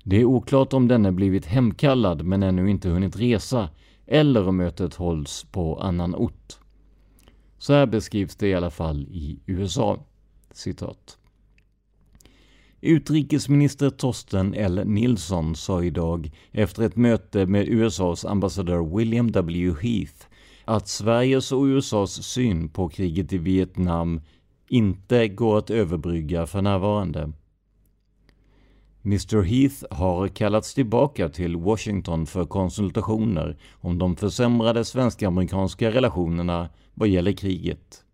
Det 0.03 0.21
är 0.21 0.25
oklart 0.25 0.73
om 0.73 0.87
denne 0.87 1.11
blivit 1.11 1.45
hemkallad 1.45 2.25
men 2.25 2.43
ännu 2.43 2.69
inte 2.69 2.89
hunnit 2.89 3.15
resa, 3.15 3.69
eller 4.05 4.47
om 4.47 4.57
mötet 4.57 4.95
hålls 4.95 5.45
på 5.51 5.79
annan 5.79 6.15
ort. 6.15 6.57
Så 7.57 7.73
här 7.73 7.85
beskrivs 7.85 8.35
det 8.35 8.47
i 8.47 8.53
alla 8.53 8.69
fall 8.69 9.07
i 9.11 9.39
USA. 9.45 9.99
Citat. 10.51 11.17
Utrikesminister 12.81 13.89
Torsten 13.89 14.53
L. 14.53 14.81
Nilsson 14.85 15.55
sa 15.55 15.83
idag 15.83 16.31
efter 16.51 16.83
ett 16.83 16.95
möte 16.95 17.45
med 17.45 17.67
USAs 17.67 18.25
ambassadör 18.25 18.97
William 18.97 19.31
W. 19.31 19.73
Heath 19.81 20.25
att 20.65 20.87
Sveriges 20.87 21.51
och 21.51 21.63
USAs 21.63 22.23
syn 22.23 22.69
på 22.69 22.89
kriget 22.89 23.33
i 23.33 23.37
Vietnam 23.37 24.21
inte 24.69 25.27
går 25.27 25.57
att 25.57 25.69
överbrygga 25.69 26.45
för 26.45 26.61
närvarande. 26.61 27.31
Mr 29.05 29.41
Heath 29.41 29.85
har 29.89 30.27
kallats 30.27 30.73
tillbaka 30.73 31.29
till 31.29 31.55
Washington 31.57 32.25
för 32.25 32.45
konsultationer 32.45 33.57
om 33.73 33.97
de 33.97 34.15
försämrade 34.15 34.85
svensk-amerikanska 34.85 35.91
relationerna 35.91 36.69
vad 36.93 37.07
gäller 37.07 37.31
kriget. 37.31 38.04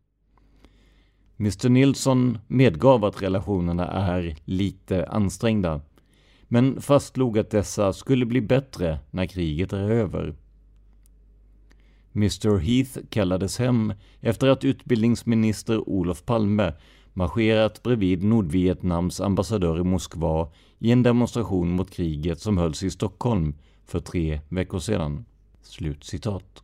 Mr 1.41 1.69
Nilsson 1.69 2.37
medgav 2.47 3.05
att 3.05 3.21
relationerna 3.21 3.87
är 3.87 4.35
lite 4.45 5.05
ansträngda, 5.05 5.81
men 6.43 6.81
fastslog 6.81 7.37
att 7.37 7.49
dessa 7.49 7.93
skulle 7.93 8.25
bli 8.25 8.41
bättre 8.41 8.99
när 9.11 9.25
kriget 9.25 9.73
är 9.73 9.91
över. 9.91 10.35
Mr 12.15 12.57
Heath 12.57 12.99
kallades 13.09 13.59
hem 13.59 13.93
efter 14.19 14.47
att 14.47 14.65
utbildningsminister 14.65 15.89
Olof 15.89 16.25
Palme 16.25 16.73
marscherat 17.13 17.83
bredvid 17.83 18.23
Nordvietnams 18.23 19.21
ambassadör 19.21 19.79
i 19.79 19.83
Moskva 19.83 20.51
i 20.79 20.91
en 20.91 21.03
demonstration 21.03 21.71
mot 21.71 21.91
kriget 21.91 22.39
som 22.39 22.57
hölls 22.57 22.83
i 22.83 22.91
Stockholm 22.91 23.55
för 23.85 23.99
tre 23.99 24.41
veckor 24.49 24.79
sedan. 24.79 25.25
Slut 25.61 26.03
citat. 26.03 26.63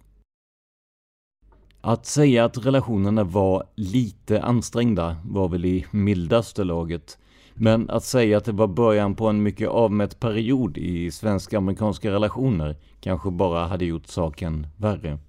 Att 1.87 2.05
säga 2.05 2.45
att 2.45 2.65
relationerna 2.65 3.23
var 3.23 3.63
lite 3.75 4.41
ansträngda 4.41 5.17
var 5.25 5.49
väl 5.49 5.65
i 5.65 5.85
mildaste 5.91 6.63
laget. 6.63 7.17
Men 7.53 7.89
att 7.89 8.03
säga 8.03 8.37
att 8.37 8.45
det 8.45 8.51
var 8.51 8.67
början 8.67 9.15
på 9.15 9.27
en 9.27 9.43
mycket 9.43 9.69
avmätt 9.69 10.19
period 10.19 10.77
i 10.77 11.11
svensk-amerikanska 11.11 12.11
relationer 12.11 12.75
kanske 12.99 13.31
bara 13.31 13.67
hade 13.67 13.85
gjort 13.85 14.07
saken 14.07 14.67
värre. 14.77 15.19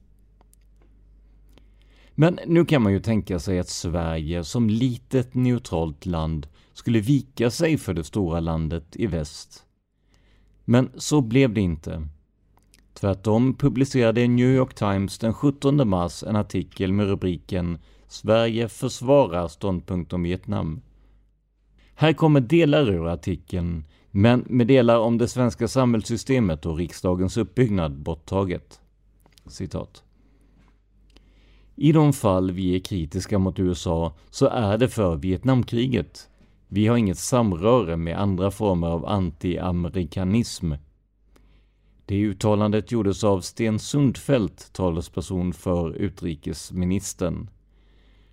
Men 2.14 2.38
nu 2.46 2.64
kan 2.64 2.82
man 2.82 2.92
ju 2.92 3.00
tänka 3.00 3.38
sig 3.38 3.58
att 3.58 3.68
Sverige 3.68 4.44
som 4.44 4.70
litet 4.70 5.34
neutralt 5.34 6.06
land 6.06 6.46
skulle 6.72 7.00
vika 7.00 7.50
sig 7.50 7.78
för 7.78 7.94
det 7.94 8.04
stora 8.04 8.40
landet 8.40 8.86
i 8.92 9.06
väst. 9.06 9.64
Men 10.64 10.90
så 10.96 11.20
blev 11.20 11.54
det 11.54 11.60
inte. 11.60 12.08
Tvärtom 13.00 13.54
publicerade 13.54 14.28
New 14.28 14.48
York 14.48 14.74
Times 14.74 15.18
den 15.18 15.34
17 15.34 15.88
mars 15.88 16.22
en 16.22 16.36
artikel 16.36 16.92
med 16.92 17.06
rubriken 17.06 17.78
“Sverige 18.08 18.68
försvarar 18.68 19.48
ståndpunkt 19.48 20.12
om 20.12 20.22
Vietnam”. 20.22 20.80
Här 21.94 22.12
kommer 22.12 22.40
delar 22.40 22.90
ur 22.90 23.08
artikeln, 23.08 23.84
men 24.10 24.44
med 24.48 24.66
delar 24.66 24.98
om 24.98 25.18
det 25.18 25.28
svenska 25.28 25.68
samhällssystemet 25.68 26.66
och 26.66 26.76
riksdagens 26.76 27.36
uppbyggnad 27.36 27.92
borttaget. 28.02 28.80
Citat. 29.46 30.02
I 31.76 31.92
de 31.92 32.12
fall 32.12 32.50
vi 32.50 32.76
är 32.76 32.80
kritiska 32.80 33.38
mot 33.38 33.58
USA 33.58 34.12
så 34.30 34.46
är 34.46 34.78
det 34.78 34.88
för 34.88 35.16
Vietnamkriget. 35.16 36.28
Vi 36.68 36.86
har 36.86 36.96
inget 36.96 37.18
samröre 37.18 37.96
med 37.96 38.20
andra 38.20 38.50
former 38.50 38.86
av 38.86 39.06
anti-amerikanism 39.06 40.72
det 42.08 42.16
uttalandet 42.16 42.92
gjordes 42.92 43.24
av 43.24 43.40
Sten 43.40 43.78
Sundfeldt, 43.78 44.72
talesperson 44.72 45.52
för 45.52 45.92
utrikesministern. 45.92 47.50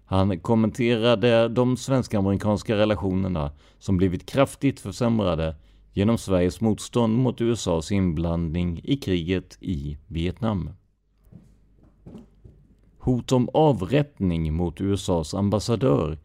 Han 0.06 0.40
kommenterade 0.40 1.48
de 1.48 1.78
svensk-amerikanska 1.78 2.78
relationerna 2.78 3.52
som 3.80 3.98
blivit 3.98 4.26
kraftigt 4.26 4.80
försämrade 4.80 5.56
genom 5.94 6.18
Sveriges 6.18 6.62
motstånd 6.62 7.18
mot 7.18 7.42
USAs 7.42 7.92
inblandning 7.92 8.82
i 8.84 8.98
kriget 8.98 9.58
i 9.62 9.98
Vietnam. 10.08 10.70
Hot 12.98 13.32
om 13.32 13.50
avrättning 13.54 14.54
mot 14.54 14.82
USAs 14.82 15.34
ambassadör, 15.34 16.18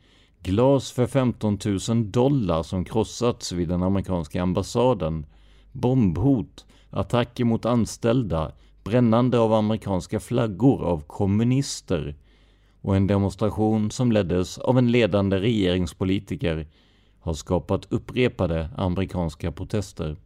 glas 0.43 0.93
för 0.93 1.07
15 1.07 1.59
000 1.89 2.11
dollar 2.11 2.63
som 2.63 2.85
krossats 2.85 3.53
vid 3.53 3.69
den 3.69 3.83
amerikanska 3.83 4.43
ambassaden, 4.43 5.27
bombhot 5.73 6.67
attacker 6.91 7.45
mot 7.45 7.65
anställda, 7.65 8.53
brännande 8.85 9.39
av 9.39 9.53
amerikanska 9.53 10.21
flaggor 10.21 10.85
av 10.85 11.01
kommunister 11.01 12.17
och 12.81 12.97
en 12.97 13.07
demonstration 13.07 13.91
som 13.91 14.13
leddes 14.13 14.59
av 14.59 14.79
en 14.79 14.93
ledande 14.93 15.39
regeringspolitiker 15.39 16.67
har 17.21 17.35
skapat 17.35 17.93
upprepade 17.93 18.71
amerikanska 18.77 19.53
protester. 19.53 20.17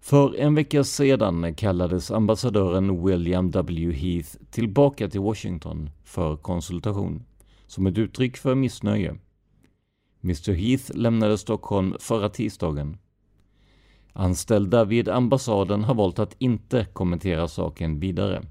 För 0.00 0.36
en 0.36 0.54
vecka 0.54 0.84
sedan 0.84 1.54
kallades 1.54 2.10
ambassadören 2.10 3.06
William 3.06 3.50
W. 3.50 3.92
Heath 3.92 4.36
tillbaka 4.50 5.08
till 5.08 5.20
Washington 5.20 5.90
för 6.04 6.36
konsultation, 6.36 7.24
som 7.66 7.86
ett 7.86 7.98
uttryck 7.98 8.36
för 8.36 8.54
missnöje. 8.54 9.16
Mr 10.24 10.52
Heath 10.52 10.96
lämnade 10.96 11.38
Stockholm 11.38 11.94
förra 12.00 12.28
tisdagen. 12.28 12.96
Anställda 14.18 14.84
vid 14.84 15.08
ambassaden 15.08 15.84
har 15.84 15.94
valt 15.94 16.18
att 16.18 16.36
inte 16.38 16.84
kommentera 16.92 17.48
saken 17.48 18.00
vidare. 18.00 18.42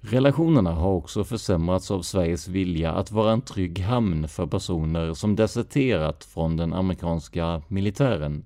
Relationerna 0.00 0.72
har 0.72 0.92
också 0.92 1.24
försämrats 1.24 1.90
av 1.90 2.02
Sveriges 2.02 2.48
vilja 2.48 2.92
att 2.92 3.12
vara 3.12 3.32
en 3.32 3.40
trygg 3.40 3.78
hamn 3.78 4.28
för 4.28 4.46
personer 4.46 5.14
som 5.14 5.36
deserterat 5.36 6.24
från 6.24 6.56
den 6.56 6.72
amerikanska 6.72 7.62
militären. 7.68 8.44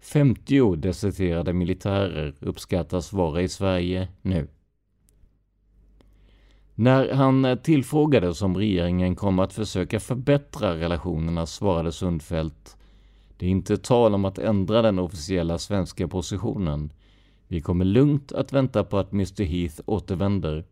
50 0.00 0.76
deserterade 0.76 1.52
militärer 1.52 2.34
uppskattas 2.40 3.12
vara 3.12 3.42
i 3.42 3.48
Sverige 3.48 4.08
nu. 4.22 4.48
När 6.74 7.12
han 7.12 7.58
tillfrågades 7.62 8.42
om 8.42 8.56
regeringen 8.56 9.16
kommer 9.16 9.42
att 9.42 9.52
försöka 9.52 10.00
förbättra 10.00 10.76
relationerna 10.76 11.46
svarade 11.46 11.92
Sundfeldt 11.92 12.76
det 13.40 13.46
är 13.46 13.50
inte 13.50 13.76
tal 13.76 14.14
om 14.14 14.24
att 14.24 14.38
ändra 14.38 14.82
den 14.82 14.98
officiella 14.98 15.58
svenska 15.58 16.08
positionen. 16.08 16.92
Vi 17.48 17.60
kommer 17.60 17.84
lugnt 17.84 18.32
att 18.32 18.52
vänta 18.52 18.84
på 18.84 18.98
att 18.98 19.12
Mr 19.12 19.44
Heath 19.44 19.80
återvänder. 19.86 20.64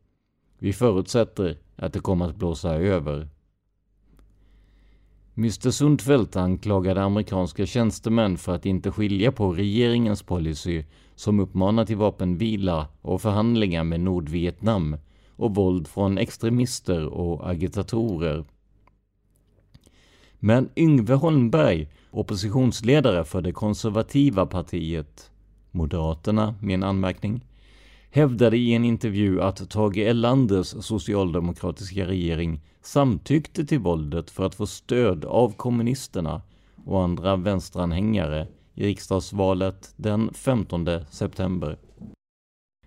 Vi 0.58 0.72
förutsätter 0.72 1.58
att 1.76 1.92
det 1.92 2.00
kommer 2.00 2.26
att 2.26 2.36
blåsa 2.36 2.74
över. 2.74 3.28
Mr 5.34 5.70
Sundfeldt 5.70 6.36
anklagade 6.36 7.02
amerikanska 7.02 7.66
tjänstemän 7.66 8.36
för 8.36 8.54
att 8.54 8.66
inte 8.66 8.90
skilja 8.90 9.32
på 9.32 9.52
regeringens 9.52 10.22
policy 10.22 10.84
som 11.14 11.40
uppmanar 11.40 11.84
till 11.84 11.96
vapenvila 11.96 12.88
och 13.00 13.22
förhandlingar 13.22 13.84
med 13.84 14.00
Nordvietnam 14.00 14.96
och 15.36 15.54
våld 15.54 15.88
från 15.88 16.18
extremister 16.18 17.06
och 17.06 17.50
agitatorer. 17.50 18.44
Men 20.38 20.70
Yngve 20.76 21.14
Holmberg, 21.14 21.88
oppositionsledare 22.10 23.24
för 23.24 23.40
det 23.42 23.52
konservativa 23.52 24.46
partiet, 24.46 25.30
Moderaterna 25.70 26.54
med 26.60 26.74
en 26.74 26.82
anmärkning, 26.82 27.44
hävdade 28.10 28.56
i 28.56 28.74
en 28.74 28.84
intervju 28.84 29.42
att 29.42 29.70
Tage 29.70 29.98
Erlanders 29.98 30.66
socialdemokratiska 30.66 32.06
regering 32.06 32.60
samtyckte 32.82 33.64
till 33.64 33.78
våldet 33.78 34.30
för 34.30 34.46
att 34.46 34.54
få 34.54 34.66
stöd 34.66 35.24
av 35.24 35.52
kommunisterna 35.52 36.42
och 36.84 37.02
andra 37.02 37.36
vänsteranhängare 37.36 38.46
i 38.74 38.86
riksdagsvalet 38.86 39.92
den 39.96 40.34
15 40.34 40.88
september. 41.10 41.78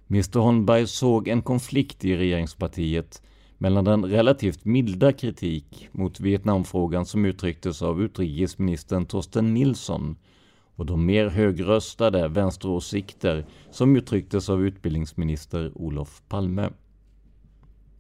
Mr 0.10 0.40
Holmberg 0.40 0.88
såg 0.88 1.28
en 1.28 1.42
konflikt 1.42 2.06
i 2.06 2.18
regeringspartiet 2.18 3.22
mellan 3.62 3.86
den 3.86 4.06
relativt 4.06 4.66
milda 4.66 5.12
kritik 5.14 5.90
mot 5.92 6.20
Vietnamfrågan 6.20 7.06
som 7.06 7.26
uttrycktes 7.26 7.82
av 7.82 8.02
utrikesministern 8.02 9.06
Torsten 9.06 9.54
Nilsson 9.54 10.16
och 10.76 10.86
de 10.86 11.06
mer 11.06 11.28
högröstade 11.28 12.28
vänsteråsikter 12.28 13.46
som 13.72 13.96
uttrycktes 13.96 14.50
av 14.50 14.66
utbildningsminister 14.66 15.72
Olof 15.76 16.22
Palme. 16.28 16.70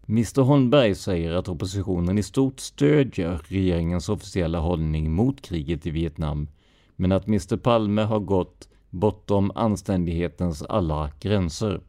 Mr 0.08 0.42
Holmberg 0.42 0.96
säger 0.96 1.32
att 1.32 1.50
oppositionen 1.50 2.18
i 2.18 2.24
stort 2.24 2.60
stödjer 2.60 3.42
regeringens 3.48 4.10
officiella 4.10 4.60
hållning 4.60 5.12
mot 5.12 5.42
kriget 5.42 5.86
i 5.86 5.90
Vietnam, 5.90 6.48
men 6.96 7.12
att 7.12 7.28
Mr 7.28 7.58
Palme 7.58 8.02
har 8.02 8.20
gått 8.20 8.70
bortom 8.90 9.52
anständighetens 9.56 10.64
alla 10.64 11.12
gränser. 11.20 11.82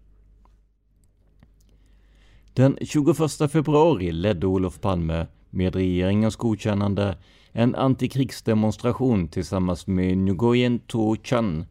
Den 2.55 2.77
21 2.81 3.49
februari 3.49 4.13
ledde 4.13 4.47
Olof 4.47 4.81
Palme, 4.81 5.27
med 5.51 5.75
regeringens 5.75 6.37
godkännande, 6.37 7.17
en 7.53 7.75
antikrigsdemonstration 7.75 9.29
tillsammans 9.29 9.87
med 9.87 10.19
Nguyen 10.19 10.79
To 10.79 11.17
Chan, 11.17 11.65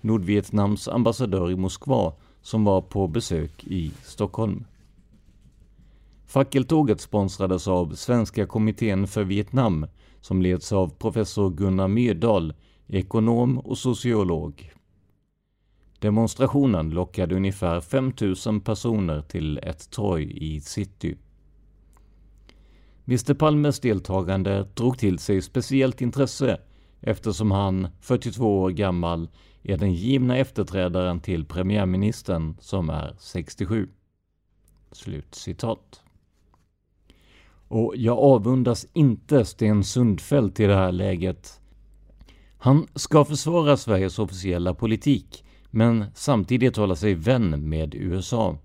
Nordvietnams 0.00 0.88
ambassadör 0.88 1.50
i 1.50 1.56
Moskva, 1.56 2.12
som 2.42 2.64
var 2.64 2.80
på 2.80 3.08
besök 3.08 3.64
i 3.64 3.90
Stockholm. 4.02 4.64
Fackeltåget 6.26 7.00
sponsrades 7.00 7.68
av 7.68 7.94
Svenska 7.94 8.46
kommittén 8.46 9.06
för 9.06 9.24
Vietnam, 9.24 9.86
som 10.20 10.42
leds 10.42 10.72
av 10.72 10.88
professor 10.88 11.50
Gunnar 11.50 11.88
Myrdal, 11.88 12.54
ekonom 12.88 13.58
och 13.58 13.78
sociolog. 13.78 14.72
Demonstrationen 15.98 16.90
lockade 16.90 17.34
ungefär 17.34 17.80
5000 17.80 18.60
personer 18.60 19.22
till 19.22 19.58
ett 19.58 19.90
torg 19.90 20.54
i 20.54 20.60
city. 20.60 21.16
Mr 23.04 23.34
Palmes 23.34 23.80
deltagande 23.80 24.66
drog 24.74 24.98
till 24.98 25.18
sig 25.18 25.42
speciellt 25.42 26.00
intresse 26.00 26.60
eftersom 27.00 27.50
han, 27.50 27.88
42 28.00 28.62
år 28.62 28.70
gammal, 28.70 29.28
är 29.62 29.76
den 29.76 29.92
givna 29.92 30.36
efterträdaren 30.36 31.20
till 31.20 31.44
premiärministern 31.44 32.56
som 32.60 32.90
är 32.90 33.14
67. 33.18 33.88
Slut 34.92 35.34
citat. 35.34 36.02
Och 37.68 37.94
jag 37.96 38.18
avundas 38.18 38.86
inte 38.92 39.44
Sten 39.44 39.84
Sundfeldt 39.84 40.60
i 40.60 40.66
det 40.66 40.74
här 40.74 40.92
läget. 40.92 41.60
Han 42.58 42.86
ska 42.94 43.24
försvara 43.24 43.76
Sveriges 43.76 44.18
officiella 44.18 44.74
politik, 44.74 45.44
men 45.76 46.04
samtidigt 46.14 46.76
hålla 46.76 46.96
sig 46.96 47.14
vän 47.14 47.68
med 47.68 47.94
USA. 47.94 48.58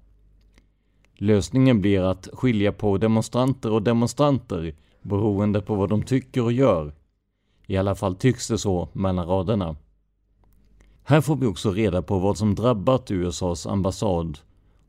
Lösningen 1.13 1.81
blir 1.81 2.01
att 2.01 2.29
skilja 2.33 2.71
på 2.71 2.97
demonstranter 2.97 3.71
och 3.71 3.81
demonstranter 3.81 4.75
beroende 5.01 5.61
på 5.61 5.75
vad 5.75 5.89
de 5.89 6.03
tycker 6.03 6.43
och 6.43 6.51
gör. 6.51 6.93
I 7.67 7.77
alla 7.77 7.95
fall 7.95 8.15
tycks 8.15 8.47
det 8.47 8.57
så 8.57 8.89
mellan 8.93 9.27
raderna. 9.27 9.75
Här 11.03 11.21
får 11.21 11.35
vi 11.35 11.45
också 11.45 11.71
reda 11.71 12.01
på 12.01 12.19
vad 12.19 12.37
som 12.37 12.55
drabbat 12.55 13.11
USAs 13.11 13.67
ambassad 13.67 14.39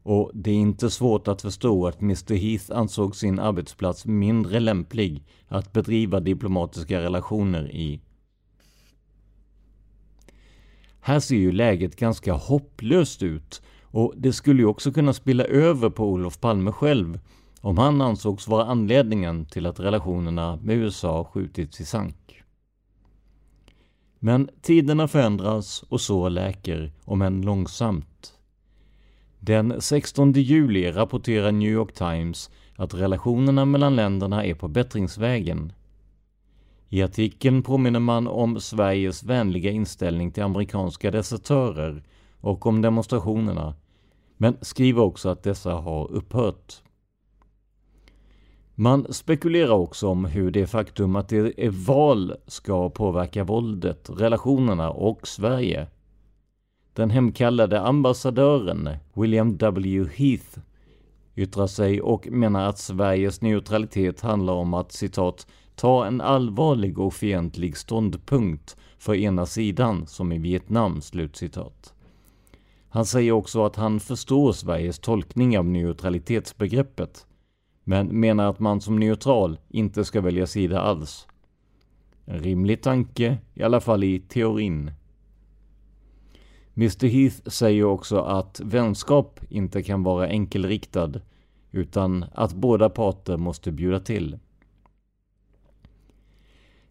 och 0.03 0.31
det 0.35 0.51
är 0.51 0.55
inte 0.55 0.91
svårt 0.91 1.29
att 1.29 1.43
förstå 1.43 1.87
att 1.87 2.01
Mr 2.01 2.35
Heath 2.35 2.79
ansåg 2.79 3.17
sin 3.17 3.39
arbetsplats 3.39 4.07
mindre 4.07 4.61
lämplig 4.61 5.25
att 5.49 5.73
bedriva 5.73 6.21
diplomatiska 6.21 7.01
relationer 7.01 7.71
i. 7.75 8.01
Här 11.05 11.21
ser 11.21 11.37
ju 11.37 11.53
läget 11.53 11.97
ganska 11.97 12.33
hopplöst 12.33 13.23
ut 13.23 13.63
och 13.83 14.15
det 14.17 14.33
skulle 14.33 14.63
ju 14.63 14.67
också 14.67 14.93
kunna 14.93 15.13
spilla 15.13 15.45
över 15.45 15.91
på 15.91 16.07
Olof 16.07 16.41
Palme 16.41 16.73
själv 16.73 17.21
om 17.61 17.79
han 17.79 18.01
ansågs 18.01 18.49
vara 18.49 18.65
anledningen 18.65 19.47
till 19.47 19.67
att 19.67 19.81
relationerna 19.81 20.59
med 20.63 20.77
USA 20.77 21.25
skjutits 21.25 21.81
i 21.81 21.85
sank. 21.85 22.43
Men 24.19 24.49
tiderna 24.61 25.09
förändras 25.09 25.83
och 25.89 26.01
så 26.01 26.29
läker, 26.29 26.93
om 27.05 27.23
än 27.23 27.43
långsamt. 27.43 28.33
Den 29.39 29.81
16 29.81 30.33
juli 30.33 30.93
rapporterar 30.93 31.53
New 31.53 31.71
York 31.71 31.95
Times 31.95 32.51
att 32.77 32.95
relationerna 32.95 33.65
mellan 33.65 33.97
länderna 33.97 34.45
är 34.45 34.55
på 34.55 34.69
bättringsvägen. 34.69 35.73
I 36.95 37.03
artikeln 37.03 37.63
påminner 37.63 38.01
man 38.01 38.27
om 38.27 38.61
Sveriges 38.61 39.23
vänliga 39.23 39.71
inställning 39.71 40.33
till 40.33 40.43
amerikanska 40.43 41.11
desertörer 41.11 42.03
och 42.41 42.67
om 42.67 42.83
demonstrationerna, 42.83 43.75
men 44.37 44.57
skriver 44.61 45.03
också 45.03 45.29
att 45.29 45.43
dessa 45.43 45.73
har 45.73 46.13
upphört. 46.13 46.83
Man 48.75 49.13
spekulerar 49.13 49.73
också 49.73 50.09
om 50.09 50.25
hur 50.25 50.51
det 50.51 50.67
faktum 50.67 51.17
att 51.17 51.29
det 51.29 51.65
är 51.67 51.71
val 51.71 52.35
ska 52.47 52.91
påverka 52.91 53.45
våldet, 53.45 54.11
relationerna 54.11 54.91
och 54.91 55.29
Sverige. 55.29 55.87
Den 56.93 57.11
hemkallade 57.11 57.81
ambassadören 57.81 58.89
William 59.15 59.57
W. 59.57 60.07
Heath 60.15 60.59
yttrar 61.37 61.67
sig 61.67 62.01
och 62.01 62.29
menar 62.31 62.69
att 62.69 62.79
Sveriges 62.79 63.41
neutralitet 63.41 64.21
handlar 64.21 64.53
om 64.53 64.75
att 64.75 64.93
citat 64.93 65.47
ta 65.75 66.07
en 66.07 66.21
allvarlig 66.21 66.99
och 66.99 67.15
fientlig 67.15 67.77
ståndpunkt 67.77 68.77
för 68.99 69.15
ena 69.15 69.47
sidan, 69.47 70.07
som 70.07 70.33
i 70.33 70.39
Vietnam." 70.39 71.01
Slutcitat. 71.01 71.95
Han 72.89 73.07
säger 73.07 73.33
också 73.33 73.65
att 73.65 73.77
han 73.77 74.01
förstår 74.01 74.53
Sveriges 74.53 74.99
tolkning 74.99 75.59
av 75.59 75.65
neutralitetsbegreppet, 75.65 77.27
men 77.85 78.21
menar 78.21 78.51
att 78.51 78.61
man 78.61 78.81
som 78.81 78.99
neutral 78.99 79.59
inte 79.69 80.05
ska 80.05 80.21
välja 80.21 80.47
sida 80.47 80.81
alls. 80.81 81.27
En 82.25 82.39
rimlig 82.39 82.83
tanke, 82.83 83.39
i 83.55 83.63
alla 83.63 83.81
fall 83.81 84.05
i 84.05 84.21
teorin. 84.21 84.91
Mr 86.77 87.07
Heath 87.07 87.49
säger 87.49 87.85
också 87.85 88.19
att 88.19 88.61
vänskap 88.65 89.41
inte 89.49 89.83
kan 89.83 90.03
vara 90.03 90.29
enkelriktad, 90.29 91.13
utan 91.71 92.25
att 92.35 92.55
båda 92.55 92.89
parter 92.89 93.37
måste 93.37 93.73
bjuda 93.73 94.01
till. 94.01 94.39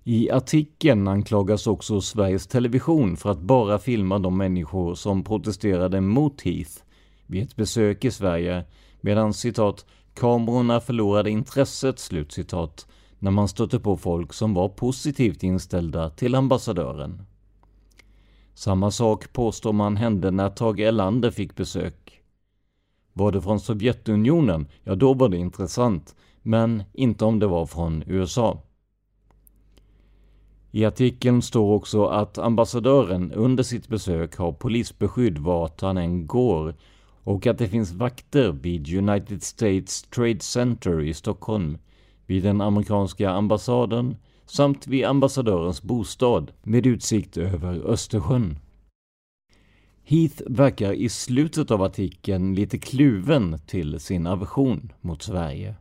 I 0.04 0.32
artikeln 0.32 1.08
anklagas 1.08 1.68
också 1.68 2.02
Sveriges 2.02 2.48
Television 2.48 3.18
för 3.18 3.32
att 3.32 3.42
bara 3.42 3.80
filma 3.80 4.20
de 4.20 4.38
människor 4.38 4.96
som 4.96 5.24
protesterade 5.24 6.02
mot 6.02 6.42
Heath 6.42 6.72
vid 7.28 7.44
ett 7.44 7.56
besök 7.56 8.06
i 8.06 8.12
Sverige, 8.12 8.66
medan 9.02 9.34
citat 9.34 9.86
”kamerorna 10.14 10.80
förlorade 10.80 11.30
intresset” 11.30 12.00
slutcitat, 12.00 12.88
när 13.20 13.32
man 13.32 13.48
stötte 13.48 13.80
på 13.80 13.98
folk 13.98 14.34
som 14.34 14.54
var 14.54 14.70
positivt 14.70 15.44
inställda 15.44 16.10
till 16.10 16.36
ambassadören. 16.36 17.22
Samma 18.54 18.92
sak 18.92 19.34
påstår 19.34 19.74
man 19.74 19.98
hände 19.98 20.32
när 20.32 20.50
Tage 20.50 20.80
Erlander 20.80 21.32
fick 21.32 21.56
besök. 21.56 22.22
Var 23.14 23.32
det 23.32 23.42
från 23.42 23.60
Sovjetunionen, 23.60 24.68
ja 24.84 24.96
då 24.96 25.14
var 25.14 25.30
det 25.30 25.38
intressant, 25.38 26.16
men 26.42 26.84
inte 26.94 27.26
om 27.26 27.40
det 27.40 27.48
var 27.48 27.66
från 27.66 28.04
USA. 28.08 28.64
I 30.72 30.86
artikeln 30.86 31.42
står 31.42 31.74
också 31.74 32.06
att 32.06 32.38
ambassadören 32.38 33.32
under 33.32 33.64
sitt 33.64 33.88
besök 33.88 34.38
har 34.38 34.52
polisbeskydd 34.52 35.38
vart 35.38 35.82
han 35.82 35.98
än 35.98 36.28
går 36.28 36.76
och 37.24 37.48
att 37.48 37.58
det 37.58 37.68
finns 37.68 37.92
vakter 37.92 38.52
vid 38.52 38.98
United 38.98 39.44
States 39.44 40.04
Trade 40.04 40.40
Center 40.40 41.02
i 41.02 41.14
Stockholm, 41.14 41.78
vid 42.26 42.44
den 42.44 42.62
amerikanska 42.62 43.30
ambassaden 43.30 44.16
samt 44.46 44.88
vid 44.88 45.06
ambassadörens 45.06 45.82
bostad 45.82 46.52
med 46.64 46.86
utsikt 46.86 47.38
över 47.38 47.92
Östersjön. 47.92 48.58
Heath 50.04 50.42
verkar 50.48 50.94
i 50.94 51.10
slutet 51.10 51.72
av 51.72 51.82
artikeln 51.82 52.56
lite 52.56 52.78
kluven 52.78 53.60
till 53.68 54.00
sin 54.00 54.28
aversion 54.28 54.92
mot 55.02 55.22
Sverige. 55.22 55.76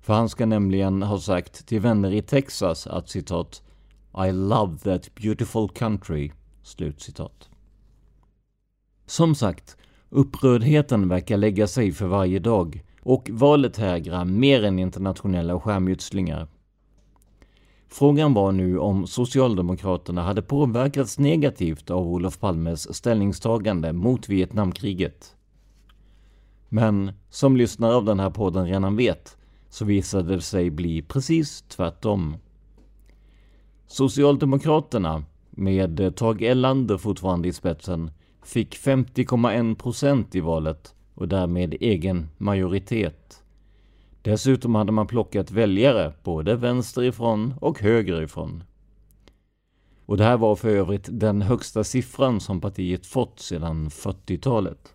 För 0.00 0.14
han 0.14 0.28
ska 0.28 0.46
nämligen 0.46 1.02
ha 1.02 1.18
sagt 1.20 1.66
till 1.66 1.80
vänner 1.80 2.12
i 2.12 2.22
Texas 2.22 2.86
att 2.86 3.08
citat 3.08 3.62
i 4.26 4.32
love 4.32 4.78
that 4.78 5.14
beautiful 5.14 5.68
country. 5.68 6.32
Slutcitat. 6.62 7.48
Som 9.06 9.34
sagt, 9.34 9.76
upprördheten 10.10 11.08
verkar 11.08 11.36
lägga 11.36 11.66
sig 11.66 11.92
för 11.92 12.06
varje 12.06 12.38
dag 12.38 12.84
och 13.02 13.30
valet 13.32 13.76
hägrar 13.76 14.24
mer 14.24 14.64
än 14.64 14.78
internationella 14.78 15.60
skärmytslingar. 15.60 16.48
Frågan 17.88 18.34
var 18.34 18.52
nu 18.52 18.78
om 18.78 19.06
Socialdemokraterna 19.06 20.22
hade 20.22 20.42
påverkats 20.42 21.18
negativt 21.18 21.90
av 21.90 22.08
Olof 22.08 22.38
Palmes 22.38 22.96
ställningstagande 22.96 23.92
mot 23.92 24.28
Vietnamkriget. 24.28 25.36
Men 26.68 27.12
som 27.30 27.56
lyssnare 27.56 27.94
av 27.94 28.04
den 28.04 28.20
här 28.20 28.30
podden 28.30 28.66
redan 28.66 28.96
vet 28.96 29.36
så 29.68 29.84
visade 29.84 30.34
det 30.34 30.40
sig 30.40 30.70
bli 30.70 31.02
precis 31.02 31.62
tvärtom. 31.62 32.36
Socialdemokraterna, 33.88 35.24
med 35.50 36.00
eh, 36.00 36.10
Tage 36.10 36.42
Erlander 36.42 36.98
fortfarande 36.98 37.48
i 37.48 37.52
spetsen, 37.52 38.10
fick 38.44 38.76
50,1 38.76 39.74
procent 39.74 40.34
i 40.34 40.40
valet 40.40 40.94
och 41.14 41.28
därmed 41.28 41.74
egen 41.80 42.28
majoritet. 42.38 43.42
Dessutom 44.22 44.74
hade 44.74 44.92
man 44.92 45.06
plockat 45.06 45.50
väljare 45.50 46.12
både 46.22 46.56
vänsterifrån 46.56 47.54
och 47.60 47.80
högerifrån. 47.80 48.64
Och 50.06 50.16
det 50.16 50.24
här 50.24 50.36
var 50.36 50.56
för 50.56 50.68
övrigt 50.68 51.08
den 51.10 51.42
högsta 51.42 51.84
siffran 51.84 52.40
som 52.40 52.60
partiet 52.60 53.06
fått 53.06 53.40
sedan 53.40 53.88
40-talet. 53.88 54.94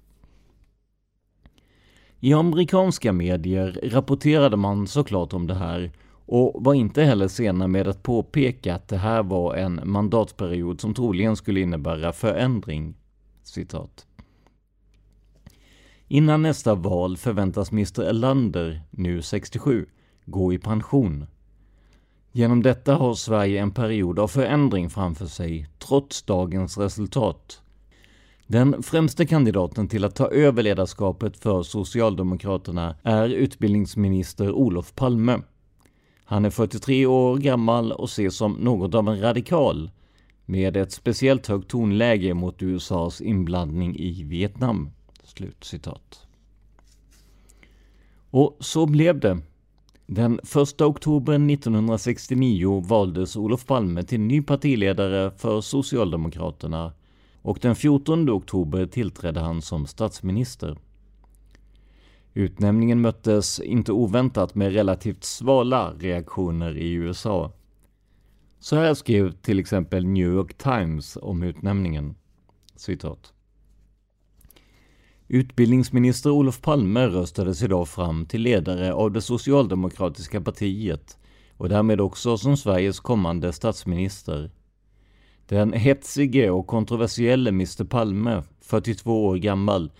I 2.19 2.33
amerikanska 2.33 3.13
medier 3.13 3.79
rapporterade 3.83 4.57
man 4.57 4.87
såklart 4.87 5.33
om 5.33 5.47
det 5.47 5.55
här 5.55 5.91
och 6.25 6.63
var 6.63 6.73
inte 6.73 7.03
heller 7.03 7.27
sena 7.27 7.67
med 7.67 7.87
att 7.87 8.03
påpeka 8.03 8.75
att 8.75 8.87
det 8.87 8.97
här 8.97 9.23
var 9.23 9.55
en 9.55 9.81
mandatperiod 9.83 10.81
som 10.81 10.93
troligen 10.93 11.35
skulle 11.35 11.59
innebära 11.59 12.13
förändring. 12.13 12.95
Citat. 13.43 14.07
Innan 16.07 16.41
nästa 16.41 16.75
val 16.75 17.17
förväntas 17.17 17.71
Mr 17.71 18.01
Erlander, 18.01 18.81
nu 18.91 19.21
67, 19.21 19.85
gå 20.25 20.53
i 20.53 20.57
pension. 20.57 21.25
Genom 22.31 22.63
detta 22.63 22.95
har 22.95 23.13
Sverige 23.13 23.61
en 23.61 23.71
period 23.71 24.19
av 24.19 24.27
förändring 24.27 24.89
framför 24.89 25.25
sig, 25.25 25.67
trots 25.79 26.23
dagens 26.23 26.77
resultat. 26.77 27.61
Den 28.47 28.83
främste 28.83 29.25
kandidaten 29.25 29.87
till 29.87 30.05
att 30.05 30.15
ta 30.15 30.27
över 30.27 30.63
ledarskapet 30.63 31.37
för 31.37 31.63
Socialdemokraterna 31.63 32.95
är 33.03 33.29
utbildningsminister 33.29 34.51
Olof 34.51 34.95
Palme. 34.95 35.39
Han 36.33 36.45
är 36.45 36.49
43 36.49 37.05
år 37.05 37.37
gammal 37.37 37.91
och 37.91 38.09
ses 38.09 38.35
som 38.35 38.53
något 38.53 38.95
av 38.95 39.09
en 39.09 39.21
radikal, 39.21 39.91
med 40.45 40.77
ett 40.77 40.91
speciellt 40.91 41.47
högt 41.47 41.69
tonläge 41.69 42.33
mot 42.33 42.61
USAs 42.61 43.21
inblandning 43.21 43.95
i 43.95 44.23
Vietnam. 44.23 44.89
Slutcitat. 45.23 46.27
Och 48.29 48.57
så 48.59 48.85
blev 48.85 49.19
det. 49.19 49.39
Den 50.05 50.39
1 50.39 50.81
oktober 50.81 51.33
1969 51.33 52.83
valdes 52.85 53.35
Olof 53.35 53.65
Palme 53.65 54.03
till 54.03 54.19
ny 54.19 54.41
partiledare 54.41 55.31
för 55.31 55.61
Socialdemokraterna 55.61 56.93
och 57.41 57.59
den 57.61 57.75
14 57.75 58.29
oktober 58.29 58.85
tillträdde 58.85 59.39
han 59.39 59.61
som 59.61 59.87
statsminister. 59.87 60.77
Utnämningen 62.33 63.01
möttes 63.01 63.59
inte 63.59 63.91
oväntat 63.91 64.55
med 64.55 64.73
relativt 64.73 65.23
svala 65.23 65.93
reaktioner 65.99 66.77
i 66.77 66.91
USA. 66.91 67.51
Så 68.59 68.75
här 68.75 68.93
skrev 68.93 69.31
till 69.31 69.59
exempel 69.59 70.05
New 70.05 70.33
York 70.33 70.57
Times 70.57 71.17
om 71.21 71.43
utnämningen. 71.43 72.15
Citat. 72.75 73.33
Utbildningsminister 75.27 76.29
Olof 76.29 76.61
Palme 76.61 77.07
röstades 77.07 77.63
idag 77.63 77.87
fram 77.87 78.25
till 78.25 78.41
ledare 78.41 78.93
av 78.93 79.11
det 79.11 79.21
socialdemokratiska 79.21 80.41
partiet 80.41 81.17
och 81.57 81.69
därmed 81.69 82.01
också 82.01 82.37
som 82.37 82.57
Sveriges 82.57 82.99
kommande 82.99 83.53
statsminister. 83.53 84.51
Den 85.45 85.73
hetsige 85.73 86.49
och 86.49 86.67
kontroversielle 86.67 87.49
Mr 87.49 87.83
Palme, 87.83 88.43
42 88.61 89.25
år 89.25 89.37
gammal, 89.37 89.91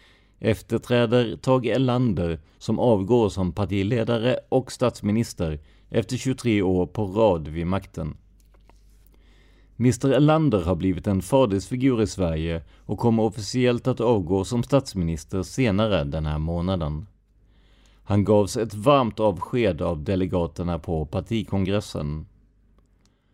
efterträder 0.44 1.36
Tage 1.36 1.66
Erlander 1.66 2.40
som 2.58 2.80
avgår 2.80 3.30
som 3.30 3.52
partiledare 3.52 4.38
och 4.50 4.72
statsminister 4.72 5.60
efter 5.90 6.18
23 6.18 6.62
år 6.62 6.86
på 6.86 7.06
rad 7.06 7.48
vid 7.48 7.68
makten. 7.68 8.18
Mr 9.80 10.14
Erlander 10.14 10.62
har 10.62 10.76
blivit 10.76 11.08
en 11.08 11.22
fadersfigur 11.22 12.02
i 12.02 12.08
Sverige 12.08 12.64
och 12.86 13.00
kommer 13.00 13.24
officiellt 13.24 13.88
att 13.88 14.02
avgå 14.02 14.46
som 14.46 14.64
statsminister 14.64 15.44
senare 15.44 16.04
den 16.04 16.26
här 16.26 16.40
månaden. 16.40 17.08
Han 18.04 18.24
gavs 18.24 18.58
ett 18.58 18.74
varmt 18.74 19.20
avsked 19.20 19.82
av 19.82 20.04
delegaterna 20.04 20.80
på 20.80 21.06
partikongressen. 21.06 22.26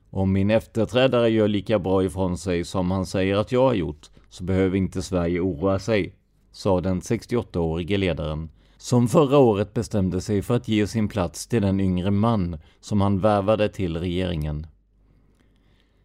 Om 0.10 0.32
min 0.32 0.50
efterträdare 0.50 1.30
gör 1.30 1.48
lika 1.48 1.80
bra 1.80 2.04
ifrån 2.04 2.38
sig 2.38 2.66
som 2.66 2.92
han 2.92 3.06
säger 3.06 3.36
att 3.36 3.52
jag 3.52 3.68
har 3.68 3.74
gjort 3.74 4.10
så 4.30 4.44
behöver 4.44 4.78
inte 4.78 5.02
Sverige 5.02 5.40
oroa 5.40 5.80
sig, 5.80 6.19
sa 6.52 6.82
den 6.82 7.02
68-årige 7.02 7.98
ledaren, 7.98 8.50
som 8.78 9.08
förra 9.08 9.38
året 9.38 9.74
bestämde 9.74 10.22
sig 10.22 10.42
för 10.42 10.56
att 10.56 10.68
ge 10.68 10.88
sin 10.88 11.08
plats 11.08 11.48
till 11.48 11.62
den 11.62 11.80
yngre 11.80 12.12
man 12.12 12.58
som 12.80 13.02
han 13.02 13.20
värvade 13.20 13.70
till 13.70 13.98
regeringen. 13.98 14.68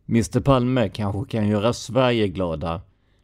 Mr 0.09 0.41
Palme 0.41 0.89
kanske 0.89 1.31
kan 1.31 1.49
göra 1.49 1.73
Sverige 1.73 2.29
glada, 2.29 2.81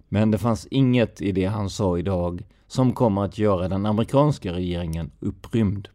men 0.08 0.30
det 0.30 0.38
fanns 0.38 0.66
inget 0.70 1.22
i 1.22 1.32
det 1.32 1.44
han 1.44 1.70
sa 1.70 1.98
idag 1.98 2.44
som 2.66 2.92
kommer 2.92 3.24
att 3.24 3.38
göra 3.38 3.68
den 3.68 3.86
amerikanska 3.86 4.52
regeringen 4.52 5.10
upprymd. 5.20 5.88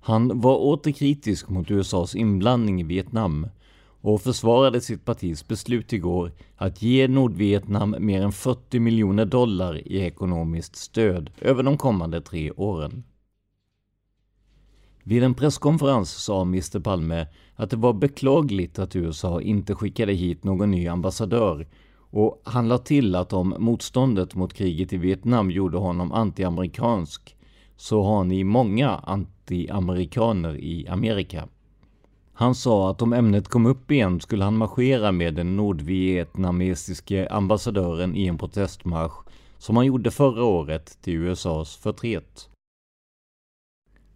Han 0.00 0.40
var 0.40 0.56
åter 0.56 0.92
kritisk 0.92 1.48
mot 1.48 1.70
USAs 1.70 2.14
inblandning 2.14 2.80
i 2.80 2.84
Vietnam 2.84 3.46
och 4.02 4.22
försvarade 4.22 4.80
sitt 4.80 5.04
partis 5.04 5.48
beslut 5.48 5.92
igår 5.92 6.32
att 6.56 6.82
ge 6.82 7.08
Nordvietnam 7.08 7.96
mer 7.98 8.22
än 8.22 8.32
40 8.32 8.80
miljoner 8.80 9.24
dollar 9.24 9.88
i 9.88 10.00
ekonomiskt 10.00 10.76
stöd 10.76 11.30
över 11.40 11.62
de 11.62 11.78
kommande 11.78 12.20
tre 12.20 12.50
åren. 12.50 13.04
Vid 15.04 15.22
en 15.22 15.34
presskonferens 15.34 16.10
sa 16.10 16.42
Mr 16.42 16.80
Palme 16.80 17.26
att 17.54 17.70
det 17.70 17.76
var 17.76 17.92
beklagligt 17.92 18.78
att 18.78 18.96
USA 18.96 19.40
inte 19.40 19.74
skickade 19.74 20.12
hit 20.12 20.44
någon 20.44 20.70
ny 20.70 20.88
ambassadör 20.88 21.66
och 22.10 22.42
han 22.44 22.68
lade 22.68 22.84
till 22.84 23.14
att 23.14 23.32
om 23.32 23.54
motståndet 23.58 24.34
mot 24.34 24.54
kriget 24.54 24.92
i 24.92 24.96
Vietnam 24.96 25.50
gjorde 25.50 25.78
honom 25.78 26.12
antiamerikansk 26.12 27.36
så 27.76 28.02
har 28.02 28.24
ni 28.24 28.44
många 28.44 28.90
antiamerikaner 28.90 30.56
i 30.56 30.88
Amerika. 30.88 31.48
Han 32.42 32.54
sa 32.54 32.90
att 32.90 33.02
om 33.02 33.12
ämnet 33.12 33.48
kom 33.48 33.66
upp 33.66 33.90
igen 33.90 34.20
skulle 34.20 34.44
han 34.44 34.56
marschera 34.56 35.12
med 35.12 35.34
den 35.34 35.56
nordvietnamesiske 35.56 37.28
ambassadören 37.28 38.16
i 38.16 38.26
en 38.26 38.38
protestmarsch 38.38 39.12
som 39.58 39.76
han 39.76 39.86
gjorde 39.86 40.10
förra 40.10 40.44
året 40.44 40.98
till 41.02 41.14
USAs 41.14 41.76
förtret. 41.76 42.48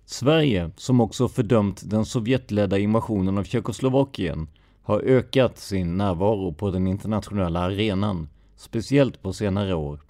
Sverige, 0.05 0.71
som 0.77 1.01
också 1.01 1.29
fördömt 1.29 1.91
den 1.91 2.05
Sovjetledda 2.05 2.79
invasionen 2.79 3.39
av 3.39 3.45
Tjeckoslovakien, 3.45 4.49
har 4.83 5.01
ökat 5.01 5.59
sin 5.59 5.97
närvaro 5.97 6.53
på 6.53 6.71
den 6.71 6.87
internationella 6.87 7.61
arenan, 7.61 8.29
speciellt 8.57 9.23
på 9.23 9.33
senare 9.33 9.75
år. 9.75 10.06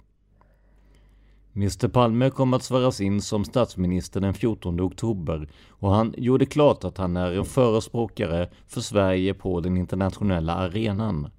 Mr 1.57 1.87
Palme 1.87 2.29
kom 2.29 2.53
att 2.53 2.63
sväras 2.63 3.01
in 3.01 3.21
som 3.21 3.45
statsminister 3.45 4.21
den 4.21 4.33
14 4.33 4.81
oktober 4.81 5.49
och 5.69 5.91
han 5.91 6.13
gjorde 6.17 6.45
klart 6.45 6.83
att 6.83 6.97
han 6.97 7.17
är 7.17 7.31
en 7.31 7.45
förespråkare 7.45 8.49
för 8.67 8.81
Sverige 8.81 9.33
på 9.33 9.59
den 9.59 9.77
internationella 9.77 10.53
arenan. 10.53 11.29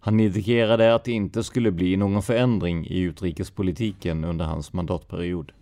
Han 0.00 0.20
indikerade 0.20 0.94
att 0.94 1.04
det 1.04 1.12
inte 1.12 1.44
skulle 1.44 1.70
bli 1.70 1.96
någon 1.96 2.22
förändring 2.22 2.86
i 2.86 3.00
utrikespolitiken 3.00 4.24
under 4.24 4.44
hans 4.44 4.72
mandatperiod. 4.72 5.52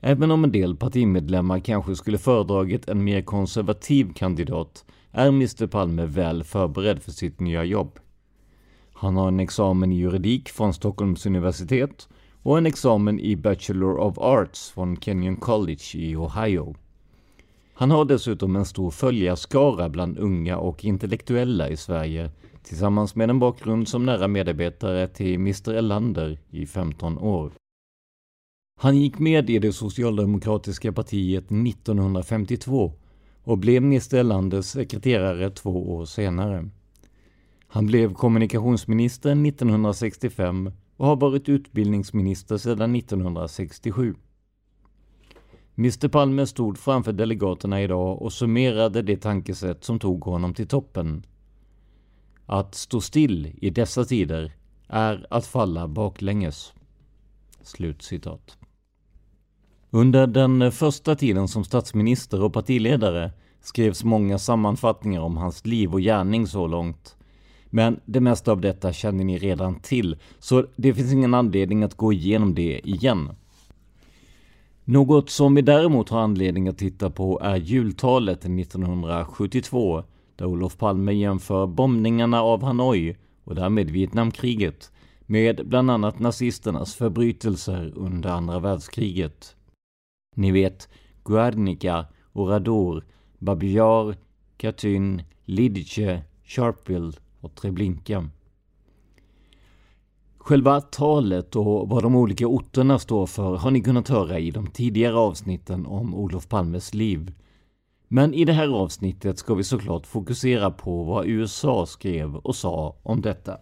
Även 0.00 0.30
om 0.30 0.44
en 0.44 0.52
del 0.52 0.76
partimedlemmar 0.76 1.58
kanske 1.58 1.96
skulle 1.96 2.18
föredragit 2.18 2.88
en 2.88 3.04
mer 3.04 3.22
konservativ 3.22 4.12
kandidat 4.14 4.84
är 5.10 5.28
Mr 5.28 5.66
Palme 5.66 6.06
väl 6.06 6.44
förberedd 6.44 7.02
för 7.02 7.12
sitt 7.12 7.40
nya 7.40 7.64
jobb. 7.64 7.98
Han 9.02 9.16
har 9.16 9.28
en 9.28 9.40
examen 9.40 9.92
i 9.92 9.96
juridik 9.96 10.48
från 10.48 10.74
Stockholms 10.74 11.26
universitet 11.26 12.08
och 12.42 12.58
en 12.58 12.66
examen 12.66 13.20
i 13.20 13.36
Bachelor 13.36 13.98
of 13.98 14.18
Arts 14.18 14.70
från 14.70 14.96
Kenyon 14.96 15.36
College 15.36 15.84
i 15.94 16.16
Ohio. 16.16 16.74
Han 17.74 17.90
har 17.90 18.04
dessutom 18.04 18.56
en 18.56 18.64
stor 18.64 18.90
följarskara 18.90 19.88
bland 19.88 20.18
unga 20.18 20.56
och 20.56 20.84
intellektuella 20.84 21.68
i 21.68 21.76
Sverige 21.76 22.30
tillsammans 22.62 23.14
med 23.14 23.30
en 23.30 23.38
bakgrund 23.38 23.88
som 23.88 24.06
nära 24.06 24.28
medarbetare 24.28 25.08
till 25.08 25.34
Mr 25.34 25.74
Erlander 25.74 26.38
i 26.50 26.66
15 26.66 27.18
år. 27.18 27.52
Han 28.80 28.96
gick 28.96 29.18
med 29.18 29.50
i 29.50 29.58
det 29.58 29.72
socialdemokratiska 29.72 30.92
partiet 30.92 31.44
1952 31.44 32.92
och 33.44 33.58
blev 33.58 33.82
Mr 33.82 34.14
Erlanders 34.14 34.64
sekreterare 34.66 35.50
två 35.50 35.94
år 35.94 36.04
senare. 36.04 36.68
Han 37.74 37.86
blev 37.86 38.14
kommunikationsminister 38.14 39.46
1965 39.46 40.72
och 40.96 41.06
har 41.06 41.16
varit 41.16 41.48
utbildningsminister 41.48 42.56
sedan 42.56 42.96
1967. 42.96 44.14
Mr 45.78 46.08
Palme 46.08 46.46
stod 46.46 46.78
framför 46.78 47.12
delegaterna 47.12 47.82
idag 47.82 48.22
och 48.22 48.32
summerade 48.32 49.02
det 49.02 49.16
tankesätt 49.16 49.84
som 49.84 49.98
tog 49.98 50.24
honom 50.24 50.54
till 50.54 50.66
toppen. 50.66 51.26
Att 52.46 52.74
stå 52.74 53.00
still 53.00 53.52
i 53.56 53.70
dessa 53.70 54.04
tider 54.04 54.52
är 54.88 55.26
att 55.30 55.46
falla 55.46 55.88
baklänges. 55.88 56.72
Slut 57.62 58.02
citat. 58.02 58.58
Under 59.90 60.26
den 60.26 60.72
första 60.72 61.16
tiden 61.16 61.48
som 61.48 61.64
statsminister 61.64 62.42
och 62.42 62.52
partiledare 62.52 63.32
skrevs 63.60 64.04
många 64.04 64.38
sammanfattningar 64.38 65.20
om 65.20 65.36
hans 65.36 65.66
liv 65.66 65.92
och 65.92 66.00
gärning 66.00 66.46
så 66.46 66.66
långt. 66.66 67.16
Men 67.74 68.00
det 68.04 68.20
mesta 68.20 68.52
av 68.52 68.60
detta 68.60 68.92
känner 68.92 69.24
ni 69.24 69.38
redan 69.38 69.80
till, 69.80 70.16
så 70.38 70.66
det 70.76 70.94
finns 70.94 71.12
ingen 71.12 71.34
anledning 71.34 71.82
att 71.82 71.94
gå 71.94 72.12
igenom 72.12 72.54
det 72.54 72.88
igen. 72.88 73.30
Något 74.84 75.30
som 75.30 75.54
vi 75.54 75.62
däremot 75.62 76.08
har 76.08 76.20
anledning 76.20 76.68
att 76.68 76.78
titta 76.78 77.10
på 77.10 77.40
är 77.42 77.56
jultalet 77.56 78.38
1972, 78.38 80.04
där 80.36 80.46
Olof 80.46 80.78
Palme 80.78 81.12
jämför 81.12 81.66
bombningarna 81.66 82.42
av 82.42 82.62
Hanoi 82.62 83.16
och 83.44 83.54
därmed 83.54 83.90
Vietnamkriget 83.90 84.92
med 85.26 85.68
bland 85.68 85.90
annat 85.90 86.18
nazisternas 86.18 86.94
förbrytelser 86.94 87.92
under 87.96 88.30
andra 88.30 88.58
världskriget. 88.58 89.56
Ni 90.36 90.50
vet 90.50 90.88
Guernica, 91.24 92.06
Oradour, 92.32 93.04
Babillard, 93.38 94.16
Katyn, 94.56 95.22
Lidice, 95.44 96.22
Sharpeville 96.44 97.12
och 97.42 97.54
Treblinka. 97.54 98.28
Själva 100.38 100.80
talet 100.80 101.56
och 101.56 101.88
vad 101.88 102.02
de 102.02 102.16
olika 102.16 102.46
orterna 102.46 102.98
står 102.98 103.26
för 103.26 103.56
har 103.56 103.70
ni 103.70 103.80
kunnat 103.80 104.08
höra 104.08 104.38
i 104.38 104.50
de 104.50 104.66
tidigare 104.66 105.16
avsnitten 105.16 105.86
om 105.86 106.14
Olof 106.14 106.48
Palmes 106.48 106.94
liv. 106.94 107.34
Men 108.08 108.34
i 108.34 108.44
det 108.44 108.52
här 108.52 108.68
avsnittet 108.68 109.38
ska 109.38 109.54
vi 109.54 109.64
såklart 109.64 110.06
fokusera 110.06 110.70
på 110.70 111.04
vad 111.04 111.26
USA 111.26 111.86
skrev 111.86 112.36
och 112.36 112.56
sa 112.56 112.96
om 113.02 113.20
detta. 113.20 113.58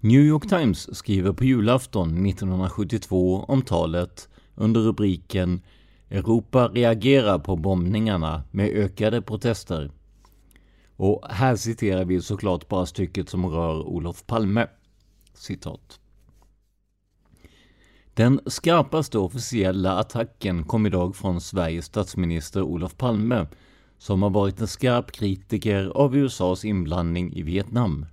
New 0.00 0.20
York 0.20 0.48
Times 0.48 0.96
skriver 0.96 1.32
på 1.32 1.44
julafton 1.44 2.26
1972 2.26 3.44
om 3.48 3.62
talet 3.62 4.28
under 4.54 4.80
rubriken 4.80 5.60
Europa 6.10 6.68
reagerar 6.68 7.38
på 7.38 7.56
bombningarna 7.56 8.42
med 8.50 8.68
ökade 8.68 9.22
protester. 9.22 9.90
Och 10.98 11.24
här 11.30 11.56
citerar 11.56 12.04
vi 12.04 12.22
såklart 12.22 12.68
bara 12.68 12.86
stycket 12.86 13.28
som 13.28 13.46
rör 13.46 13.88
Olof 13.88 14.26
Palme. 14.26 14.66
Citat. 15.34 16.00
Den 18.14 18.40
skarpaste 18.46 19.18
officiella 19.18 19.98
attacken 19.98 20.64
kom 20.64 20.86
idag 20.86 21.16
från 21.16 21.40
Sveriges 21.40 21.84
statsminister 21.84 22.62
Olof 22.62 22.96
Palme, 22.96 23.46
som 23.98 24.22
har 24.22 24.30
varit 24.30 24.60
en 24.60 24.66
skarp 24.66 25.12
kritiker 25.12 25.92
av 25.94 26.16
USAs 26.16 26.64
inblandning 26.64 27.32
i 27.32 27.42
Vietnam. 27.42 28.06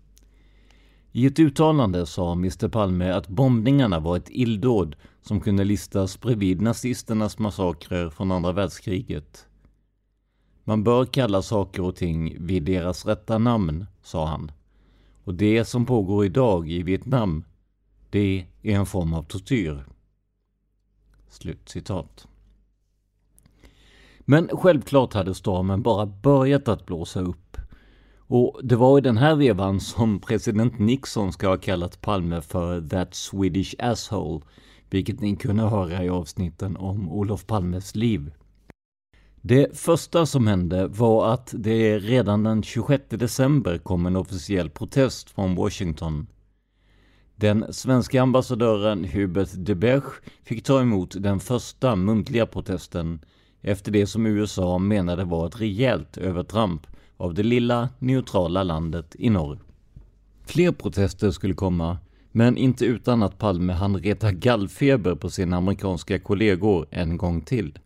I 1.11 1.25
ett 1.25 1.39
uttalande 1.39 2.05
sa 2.05 2.31
Mr 2.31 2.67
Palme 2.67 3.09
att 3.09 3.27
bombningarna 3.27 3.99
var 3.99 4.17
ett 4.17 4.29
illdåd 4.29 4.95
som 5.21 5.41
kunde 5.41 5.63
listas 5.63 6.19
bredvid 6.19 6.61
nazisternas 6.61 7.39
massakrer 7.39 8.09
från 8.09 8.31
andra 8.31 8.51
världskriget. 8.51 9.47
Man 10.67 10.83
bör 10.83 11.05
kalla 11.05 11.41
saker 11.41 11.81
och 11.83 11.95
ting 11.95 12.37
vid 12.39 12.63
deras 12.63 13.05
rätta 13.05 13.37
namn, 13.37 13.85
sa 14.03 14.25
han. 14.25 14.51
Och 15.23 15.33
det 15.33 15.65
som 15.65 15.85
pågår 15.85 16.25
idag 16.25 16.69
i 16.69 16.83
Vietnam, 16.83 17.43
det 18.09 18.45
är 18.61 18.75
en 18.75 18.85
form 18.85 19.13
av 19.13 19.23
tortyr. 19.23 19.85
Slutcitat. 21.29 22.27
Men 24.19 24.47
självklart 24.47 25.13
hade 25.13 25.33
stormen 25.33 25.81
bara 25.81 26.05
börjat 26.05 26.67
att 26.67 26.85
blåsa 26.85 27.21
upp. 27.21 27.57
Och 28.17 28.59
det 28.63 28.75
var 28.75 28.97
i 28.97 29.01
den 29.01 29.17
här 29.17 29.35
vevan 29.35 29.79
som 29.79 30.19
president 30.19 30.79
Nixon 30.79 31.33
ska 31.33 31.47
ha 31.47 31.57
kallat 31.57 32.01
Palme 32.01 32.41
för 32.41 32.81
“that 32.81 33.15
Swedish 33.15 33.75
asshole”, 33.79 34.45
vilket 34.89 35.19
ni 35.19 35.35
kunde 35.35 35.63
höra 35.63 36.03
i 36.03 36.09
avsnitten 36.09 36.77
om 36.77 37.09
Olof 37.09 37.47
Palmes 37.47 37.95
liv. 37.95 38.31
Det 39.47 39.77
första 39.77 40.25
som 40.25 40.47
hände 40.47 40.87
var 40.87 41.33
att 41.33 41.53
det 41.57 41.99
redan 41.99 42.43
den 42.43 42.63
26 42.63 43.03
december 43.09 43.77
kom 43.77 44.05
en 44.05 44.15
officiell 44.15 44.69
protest 44.69 45.29
från 45.29 45.55
Washington. 45.55 46.27
Den 47.35 47.73
svenska 47.73 48.21
ambassadören 48.21 49.03
Hubert 49.03 49.49
de 49.55 49.75
Berch 49.75 50.21
fick 50.43 50.63
ta 50.63 50.81
emot 50.81 51.15
den 51.23 51.39
första 51.39 51.95
muntliga 51.95 52.45
protesten 52.45 53.19
efter 53.61 53.91
det 53.91 54.07
som 54.07 54.25
USA 54.25 54.77
menade 54.77 55.23
var 55.23 55.47
ett 55.47 55.61
rejält 55.61 56.17
övertramp 56.17 56.87
av 57.17 57.33
det 57.33 57.43
lilla 57.43 57.89
neutrala 57.99 58.63
landet 58.63 59.15
i 59.19 59.29
norr. 59.29 59.59
Fler 60.45 60.71
protester 60.71 61.31
skulle 61.31 61.53
komma, 61.53 61.97
men 62.31 62.57
inte 62.57 62.85
utan 62.85 63.23
att 63.23 63.37
Palme 63.37 63.73
hann 63.73 63.97
reta 63.97 64.31
gallfeber 64.31 65.15
på 65.15 65.29
sina 65.29 65.57
amerikanska 65.57 66.19
kollegor 66.19 66.87
en 66.91 67.17
gång 67.17 67.41
till. 67.41 67.79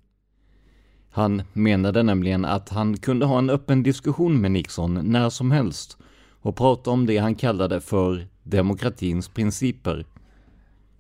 Han 1.12 1.42
menade 1.54 2.04
nämligen 2.04 2.46
att 2.46 2.70
han 2.70 2.98
kunde 2.98 3.26
ha 3.26 3.38
en 3.38 3.50
öppen 3.50 3.84
diskussion 3.84 4.42
med 4.42 4.52
Nixon 4.52 5.12
när 5.12 5.30
som 5.30 5.52
helst 5.52 5.98
och 6.42 6.56
prata 6.56 6.92
om 6.92 7.06
det 7.06 7.18
han 7.18 7.36
kallade 7.36 7.82
för 7.82 8.28
demokratins 8.44 9.28
principer. 9.28 10.06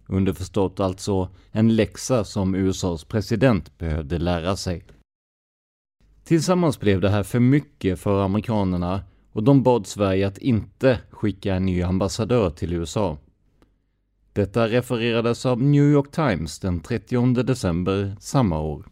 Underförstått 0.07 0.79
alltså 0.79 1.29
en 1.51 1.75
läxa 1.75 2.23
som 2.23 2.55
USAs 2.55 3.03
president 3.03 3.77
behövde 3.77 4.17
lära 4.17 4.55
sig. 4.55 4.83
Tillsammans 6.23 6.79
blev 6.79 7.01
det 7.01 7.09
här 7.09 7.23
för 7.23 7.39
mycket 7.39 7.99
för 7.99 8.25
amerikanerna 8.25 9.03
och 9.31 9.43
de 9.43 9.63
bad 9.63 9.87
Sverige 9.87 10.27
att 10.27 10.37
inte 10.37 10.99
skicka 11.09 11.55
en 11.55 11.65
ny 11.65 11.81
ambassadör 11.81 12.49
till 12.49 12.73
USA. 12.73 13.17
Detta 14.33 14.67
refererades 14.67 15.45
av 15.45 15.61
New 15.61 15.83
York 15.83 16.11
Times 16.11 16.59
den 16.59 16.79
30 16.79 17.43
december 17.43 18.15
samma 18.19 18.59
år. 18.59 18.85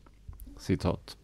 Citat. 0.60 1.18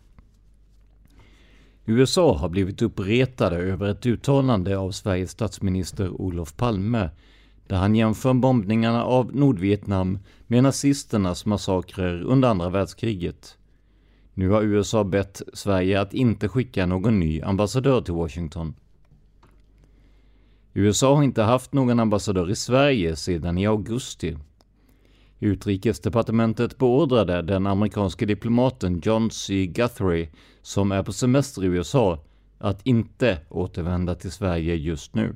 USA 1.86 2.38
har 2.38 2.50
blivit 2.50 2.82
uppretade 2.82 3.56
över 3.56 3.88
ett 3.88 4.06
uttalande 4.06 4.78
av 4.78 4.91
Sveriges 4.91 5.32
statsminister 5.32 6.10
Olof 6.10 6.56
Palme 6.58 7.10
där 7.67 7.78
han 7.78 7.96
jämför 7.96 8.34
bombningarna 8.34 9.04
av 9.04 9.36
Nordvietnam 9.36 10.19
med 10.48 10.63
nazisternas 10.63 11.46
massakrer 11.46 12.22
under 12.22 12.50
andra 12.50 12.69
världskriget. 12.69 13.58
Nu 14.34 14.50
har 14.50 14.62
USA 14.62 15.04
bett 15.04 15.41
Sverige 15.54 16.02
att 16.02 16.13
inte 16.13 16.48
skicka 16.48 16.86
någon 16.86 17.19
ny 17.19 17.41
ambassadör 17.41 18.02
till 18.02 18.13
Washington. 18.13 18.76
USA 20.74 21.15
har 21.15 21.24
inte 21.24 21.41
haft 21.41 21.74
någon 21.74 22.00
ambassadör 22.00 22.50
i 22.50 22.56
Sverige 22.56 23.15
sedan 23.15 23.58
i 23.58 23.67
augusti. 23.67 24.38
Utrikesdepartementet 25.44 26.78
beordrade 26.78 27.42
den 27.42 27.68
amerikanske 27.68 28.26
diplomaten 28.26 29.02
John 29.04 29.32
C. 29.32 29.66
Guthrie, 29.66 30.30
som 30.62 30.92
är 30.92 31.04
på 31.04 31.14
semester 31.14 31.64
i 31.64 31.68
USA, 31.68 32.20
att 32.58 32.86
inte 32.86 33.38
återvända 33.50 34.16
till 34.16 34.32
Sverige 34.32 34.76
just 34.76 35.16
nu. 35.16 35.36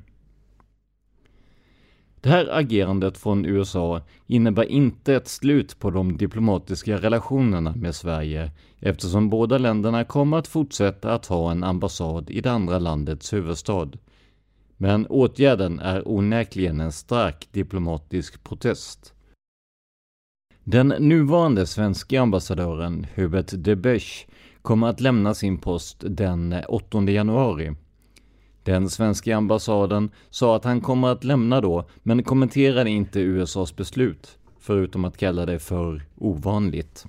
Det 2.20 2.28
här 2.28 2.58
agerandet 2.58 3.18
från 3.18 3.44
USA 3.44 4.02
innebär 4.26 4.64
inte 4.64 5.14
ett 5.14 5.28
slut 5.28 5.78
på 5.78 5.90
de 5.90 6.16
diplomatiska 6.16 6.96
relationerna 6.96 7.74
med 7.76 7.94
Sverige 7.94 8.50
eftersom 8.78 9.30
båda 9.30 9.58
länderna 9.58 10.04
kommer 10.04 10.36
att 10.36 10.48
fortsätta 10.48 11.14
att 11.14 11.26
ha 11.26 11.50
en 11.50 11.64
ambassad 11.64 12.30
i 12.30 12.40
det 12.40 12.50
andra 12.50 12.78
landets 12.78 13.32
huvudstad. 13.32 13.88
Men 14.76 15.06
åtgärden 15.06 15.80
är 15.80 16.08
onekligen 16.08 16.80
en 16.80 16.92
stark 16.92 17.48
diplomatisk 17.52 18.44
protest. 18.44 19.14
Den 20.70 20.88
nuvarande 20.88 21.66
svenska 21.66 22.20
ambassadören 22.20 23.06
Hubert 23.14 23.52
de 23.52 23.76
Bech 23.76 24.26
kommer 24.62 24.86
att 24.86 25.00
lämna 25.00 25.34
sin 25.34 25.58
post 25.58 25.96
den 26.00 26.54
8 26.68 27.02
januari. 27.02 27.74
Den 28.62 28.90
svenska 28.90 29.36
ambassaden 29.36 30.10
sa 30.30 30.56
att 30.56 30.64
han 30.64 30.80
kommer 30.80 31.08
att 31.08 31.24
lämna 31.24 31.60
då, 31.60 31.88
men 32.02 32.22
kommenterade 32.22 32.90
inte 32.90 33.20
USAs 33.20 33.76
beslut, 33.76 34.38
förutom 34.58 35.04
att 35.04 35.16
kalla 35.16 35.46
det 35.46 35.58
för 35.58 36.02
ovanligt. 36.16 37.06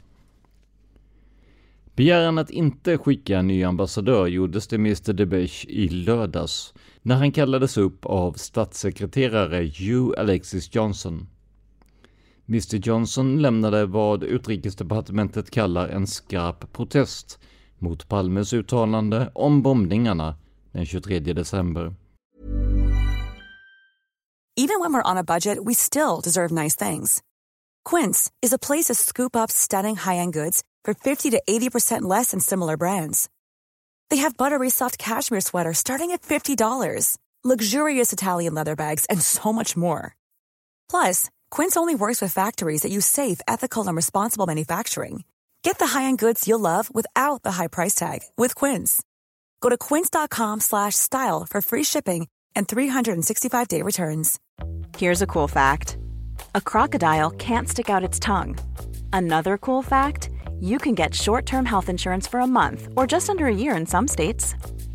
Begäran 1.95 2.37
att 2.37 2.49
inte 2.49 2.97
skicka 2.97 3.39
en 3.39 3.47
ny 3.47 3.63
ambassadör 3.63 4.27
gjordes 4.27 4.67
till 4.67 4.79
Mr 4.79 5.13
Debech 5.13 5.65
i 5.69 5.89
lördags, 5.89 6.73
när 7.01 7.15
han 7.15 7.31
kallades 7.31 7.77
upp 7.77 8.05
av 8.05 8.33
statssekreterare 8.33 9.71
Hugh 9.79 10.19
Alexis 10.19 10.75
Johnson. 10.75 11.27
Mr 12.49 12.87
Johnson 12.87 13.41
lämnade 13.41 13.85
vad 13.85 14.23
utrikesdepartementet 14.23 15.51
kallar 15.51 15.87
en 15.87 16.07
skarp 16.07 16.73
protest 16.73 17.39
mot 17.79 18.07
Palmes 18.07 18.53
uttalande 18.53 19.31
om 19.35 19.61
bombningarna 19.61 20.35
den 20.71 20.85
23 20.85 21.19
december. 21.19 21.95
Even 24.55 24.81
when 24.81 24.93
we're 24.93 25.11
on 25.11 25.17
a 25.17 25.23
budget, 25.23 25.57
we 25.65 25.73
still 25.75 26.21
deserve 26.23 26.63
nice 26.63 26.89
things. 26.89 27.21
Quince 27.89 28.31
is 28.45 28.53
a 28.53 28.57
place 28.67 28.85
to 28.87 28.95
scoop 28.95 29.35
up 29.35 29.51
stunning 29.51 29.95
high-end 29.95 30.33
goods 30.33 30.63
for 30.85 30.93
50 30.93 31.31
to 31.31 31.41
80% 31.49 32.01
less 32.17 32.31
than 32.31 32.39
similar 32.39 32.77
brands. 32.77 33.29
They 34.09 34.17
have 34.23 34.37
buttery 34.37 34.69
soft 34.69 34.97
cashmere 34.97 35.41
sweaters 35.41 35.77
starting 35.77 36.11
at 36.11 36.21
$50, 36.21 37.17
luxurious 37.43 38.13
Italian 38.13 38.53
leather 38.53 38.75
bags, 38.75 39.05
and 39.09 39.21
so 39.21 39.53
much 39.53 39.77
more. 39.77 40.15
Plus, 40.91 41.29
Quince 41.51 41.77
only 41.77 41.95
works 41.95 42.21
with 42.21 42.33
factories 42.33 42.81
that 42.81 42.91
use 42.91 43.05
safe, 43.05 43.39
ethical, 43.47 43.87
and 43.87 43.95
responsible 43.95 44.45
manufacturing. 44.45 45.23
Get 45.63 45.79
the 45.79 45.87
high-end 45.87 46.19
goods 46.19 46.47
you'll 46.47 46.59
love 46.59 46.93
without 46.93 47.43
the 47.43 47.53
high 47.53 47.67
price 47.67 47.95
tag 47.95 48.19
with 48.37 48.55
Quince. 48.55 49.01
Go 49.61 49.69
to 49.69 49.77
quince.com/style 49.77 51.47
for 51.49 51.61
free 51.61 51.83
shipping 51.83 52.27
and 52.55 52.67
365-day 52.67 53.81
returns. 53.83 54.39
Here's 54.97 55.21
a 55.21 55.27
cool 55.27 55.47
fact. 55.47 55.97
A 56.55 56.61
crocodile 56.61 57.31
can't 57.31 57.69
stick 57.69 57.89
out 57.89 58.03
its 58.03 58.19
tongue. 58.19 58.57
Another 59.13 59.57
cool 59.57 59.83
fact, 59.83 60.29
you 60.59 60.77
can 60.77 60.95
get 60.95 61.13
short-term 61.13 61.65
health 61.65 61.89
insurance 61.89 62.27
for 62.27 62.39
a 62.41 62.47
month 62.47 62.87
or 62.95 63.07
just 63.07 63.29
under 63.29 63.47
a 63.47 63.55
year 63.55 63.75
in 63.75 63.85
some 63.85 64.07
states. 64.07 64.55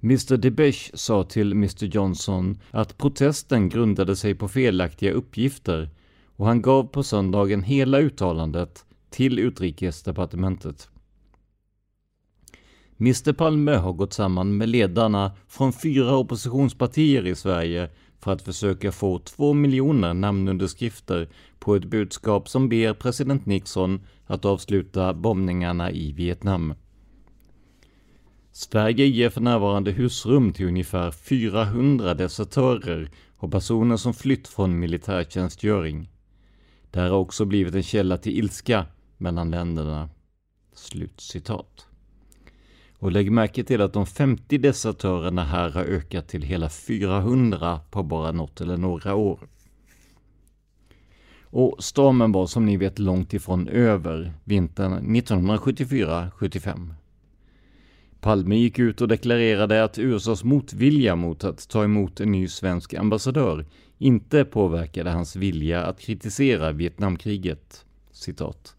Mr 0.00 0.36
Debech 0.36 0.90
sa 0.94 1.24
till 1.24 1.52
Mr 1.52 1.84
Johnson 1.84 2.58
att 2.70 2.98
protesten 2.98 3.68
grundade 3.68 4.16
sig 4.16 4.34
på 4.34 4.48
felaktiga 4.48 5.12
uppgifter 5.12 5.90
och 6.36 6.46
han 6.46 6.62
gav 6.62 6.84
på 6.84 7.02
söndagen 7.02 7.62
hela 7.62 7.98
uttalandet 7.98 8.84
till 9.10 9.38
utrikesdepartementet. 9.38 10.88
Mr 13.00 13.32
Palme 13.32 13.72
har 13.72 13.92
gått 13.92 14.12
samman 14.12 14.56
med 14.56 14.68
ledarna 14.68 15.32
från 15.48 15.72
fyra 15.72 16.16
oppositionspartier 16.16 17.26
i 17.26 17.34
Sverige 17.34 17.90
för 18.18 18.32
att 18.32 18.42
försöka 18.42 18.92
få 18.92 19.18
två 19.18 19.52
miljoner 19.52 20.14
namnunderskrifter 20.14 21.28
på 21.58 21.76
ett 21.76 21.84
budskap 21.84 22.48
som 22.48 22.68
ber 22.68 22.94
president 22.94 23.46
Nixon 23.46 24.00
att 24.26 24.44
avsluta 24.44 25.14
bombningarna 25.14 25.90
i 25.90 26.12
Vietnam. 26.12 26.74
Sverige 28.56 29.06
ger 29.06 29.30
för 29.30 29.40
närvarande 29.40 29.90
husrum 29.90 30.52
till 30.52 30.66
ungefär 30.66 31.10
400 31.10 32.14
desertörer 32.14 33.10
och 33.36 33.52
personer 33.52 33.96
som 33.96 34.14
flytt 34.14 34.48
från 34.48 34.78
militärtjänstgöring. 34.78 36.08
Det 36.90 37.00
här 37.00 37.10
har 37.10 37.18
också 37.18 37.44
blivit 37.44 37.74
en 37.74 37.82
källa 37.82 38.16
till 38.16 38.38
ilska 38.38 38.86
mellan 39.16 39.50
länderna.” 39.50 40.08
Slutcitat. 40.74 41.86
Och 42.98 43.12
lägg 43.12 43.32
märke 43.32 43.64
till 43.64 43.80
att 43.80 43.92
de 43.92 44.06
50 44.06 44.58
desertörerna 44.58 45.44
här 45.44 45.70
har 45.70 45.84
ökat 45.84 46.28
till 46.28 46.42
hela 46.42 46.68
400 46.68 47.80
på 47.90 48.02
bara 48.02 48.32
något 48.32 48.60
eller 48.60 48.76
några 48.76 49.14
år. 49.14 49.48
Och 51.42 51.76
stormen 51.78 52.32
var 52.32 52.46
som 52.46 52.66
ni 52.66 52.76
vet 52.76 52.98
långt 52.98 53.34
ifrån 53.34 53.68
över 53.68 54.32
vintern 54.44 55.16
1974-75. 55.16 56.94
Palme 58.20 58.56
gick 58.56 58.78
ut 58.78 59.00
och 59.00 59.08
deklarerade 59.08 59.84
att 59.84 59.98
USAs 59.98 60.44
motvilja 60.44 61.16
mot 61.16 61.44
att 61.44 61.68
ta 61.68 61.84
emot 61.84 62.20
en 62.20 62.32
ny 62.32 62.48
svensk 62.48 62.94
ambassadör 62.94 63.66
inte 63.98 64.44
påverkade 64.44 65.10
hans 65.10 65.36
vilja 65.36 65.84
att 65.84 66.00
kritisera 66.00 66.72
Vietnamkriget. 66.72 67.84
Citat. 68.10 68.74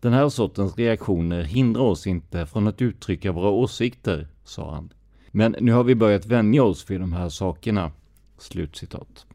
Den 0.00 0.12
här 0.12 0.28
sortens 0.28 0.76
reaktioner 0.78 1.42
hindrar 1.42 1.82
oss 1.82 2.06
inte 2.06 2.46
från 2.46 2.66
att 2.66 2.82
uttrycka 2.82 3.32
våra 3.32 3.48
åsikter, 3.48 4.28
sa 4.44 4.74
han. 4.74 4.92
Men 5.30 5.56
nu 5.60 5.72
har 5.72 5.84
vi 5.84 5.94
börjat 5.94 6.26
vänja 6.26 6.64
oss 6.64 6.90
vid 6.90 7.00
de 7.00 7.12
här 7.12 7.28
sakerna. 7.28 7.92
Slutcitat. 8.38 9.26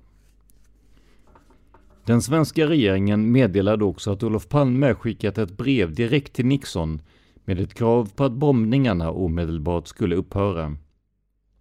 Den 2.06 2.22
svenska 2.22 2.68
regeringen 2.68 3.32
meddelade 3.32 3.84
också 3.84 4.12
att 4.12 4.24
Olof 4.24 4.50
Palme 4.50 4.94
skickat 4.94 5.38
ett 5.38 5.58
brev 5.58 5.94
direkt 5.94 6.34
till 6.34 6.46
Nixon 6.46 7.02
med 7.46 7.60
ett 7.60 7.74
krav 7.74 8.12
på 8.16 8.24
att 8.24 8.32
bombningarna 8.32 9.12
omedelbart 9.12 9.88
skulle 9.88 10.16
upphöra. 10.16 10.78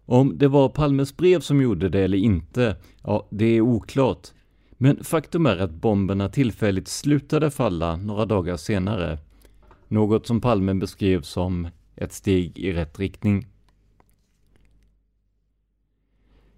Om 0.05 0.37
det 0.37 0.47
var 0.47 0.69
Palmes 0.69 1.17
brev 1.17 1.39
som 1.39 1.61
gjorde 1.61 1.89
det 1.89 1.99
eller 1.99 2.17
inte, 2.17 2.75
ja, 3.03 3.27
det 3.31 3.45
är 3.45 3.61
oklart. 3.61 4.27
Men 4.71 5.03
faktum 5.03 5.45
är 5.45 5.57
att 5.57 5.71
bomberna 5.71 6.29
tillfälligt 6.29 6.87
slutade 6.87 7.51
falla 7.51 7.95
några 7.95 8.25
dagar 8.25 8.57
senare. 8.57 9.17
Något 9.87 10.27
som 10.27 10.41
Palme 10.41 10.73
beskrev 10.73 11.21
som 11.21 11.67
ett 11.95 12.13
steg 12.13 12.59
i 12.59 12.73
rätt 12.73 12.99
riktning. 12.99 13.47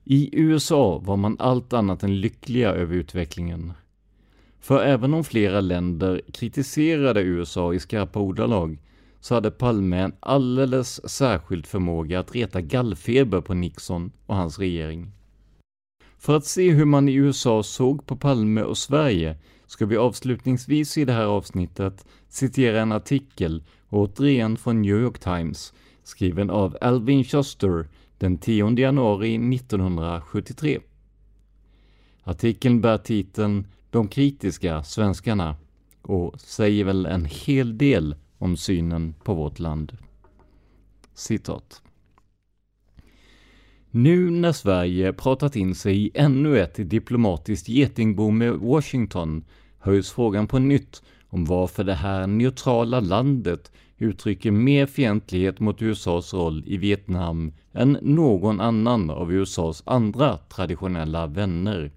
I 0.03 0.29
USA 0.33 1.01
var 1.03 1.17
man 1.17 1.35
allt 1.39 1.73
annat 1.73 2.03
än 2.03 2.21
lyckliga 2.21 2.71
över 2.71 2.95
utvecklingen. 2.95 3.73
För 4.59 4.83
även 4.83 5.13
om 5.13 5.23
flera 5.23 5.61
länder 5.61 6.21
kritiserade 6.33 7.21
USA 7.21 7.73
i 7.73 7.79
skarpa 7.79 8.19
ordalag 8.19 8.77
så 9.23 9.35
hade 9.35 9.51
Palme 9.51 9.97
en 9.97 10.13
alldeles 10.19 11.09
särskild 11.09 11.65
förmåga 11.65 12.19
att 12.19 12.35
reta 12.35 12.61
gallfeber 12.61 13.41
på 13.41 13.53
Nixon 13.53 14.11
och 14.25 14.35
hans 14.35 14.59
regering. 14.59 15.11
För 16.17 16.37
att 16.37 16.45
se 16.45 16.71
hur 16.71 16.85
man 16.85 17.09
i 17.09 17.13
USA 17.13 17.63
såg 17.63 18.05
på 18.05 18.15
Palme 18.15 18.61
och 18.61 18.77
Sverige 18.77 19.37
ska 19.65 19.85
vi 19.85 19.97
avslutningsvis 19.97 20.97
i 20.97 21.05
det 21.05 21.13
här 21.13 21.25
avsnittet 21.25 22.05
citera 22.29 22.81
en 22.81 22.91
artikel, 22.91 23.63
återigen 23.89 24.57
från 24.57 24.81
New 24.81 25.01
York 25.01 25.19
Times, 25.19 25.73
skriven 26.03 26.49
av 26.49 26.77
Alvin 26.81 27.23
Shuster 27.23 27.87
den 28.17 28.37
10 28.37 28.79
januari 28.79 29.35
1973. 29.55 30.79
Artikeln 32.23 32.81
bär 32.81 32.97
titeln 32.97 33.67
”De 33.89 34.07
kritiska 34.07 34.83
svenskarna” 34.83 35.55
och 36.01 36.41
säger 36.41 36.83
väl 36.83 37.05
en 37.05 37.25
hel 37.25 37.77
del 37.77 38.15
om 38.43 38.57
synen 38.57 39.15
på 39.23 39.33
vårt 39.33 39.59
land. 39.59 39.97
Citat. 41.13 41.81
Nu 43.91 44.29
när 44.29 44.51
Sverige 44.51 45.13
pratat 45.13 45.55
in 45.55 45.75
sig 45.75 46.05
i 46.05 46.11
ännu 46.13 46.59
ett 46.59 46.89
diplomatiskt 46.89 47.69
getingbo 47.69 48.31
med 48.31 48.53
Washington 48.53 49.43
höjs 49.79 50.11
frågan 50.11 50.47
på 50.47 50.59
nytt 50.59 51.03
om 51.29 51.45
varför 51.45 51.83
det 51.83 51.93
här 51.93 52.27
neutrala 52.27 52.99
landet 52.99 53.71
uttrycker 53.97 54.51
mer 54.51 54.85
fientlighet 54.85 55.59
mot 55.59 55.81
USAs 55.81 56.33
roll 56.33 56.63
i 56.67 56.77
Vietnam 56.77 57.51
än 57.73 57.97
någon 58.01 58.59
annan 58.61 59.09
av 59.09 59.33
USAs 59.33 59.83
andra 59.85 60.37
traditionella 60.37 61.27
vänner. 61.27 61.91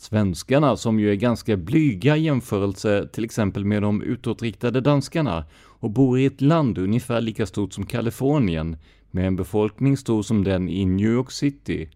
Svenskarna, 0.00 0.76
som 0.76 1.00
ju 1.00 1.10
är 1.10 1.14
ganska 1.14 1.56
blyga 1.56 2.16
i 2.16 2.22
jämförelse 2.22 3.08
till 3.12 3.24
exempel 3.24 3.64
med 3.64 3.82
de 3.82 4.02
utåtriktade 4.02 4.80
danskarna 4.80 5.44
och 5.64 5.90
bor 5.90 6.18
i 6.18 6.24
ett 6.24 6.40
land 6.40 6.78
ungefär 6.78 7.20
lika 7.20 7.46
stort 7.46 7.72
som 7.72 7.86
Kalifornien 7.86 8.76
med 9.10 9.26
en 9.26 9.36
befolkning 9.36 9.96
stor 9.96 10.22
som 10.22 10.44
den 10.44 10.68
i 10.68 10.84
New 10.84 11.10
York 11.10 11.30
City, 11.30 11.90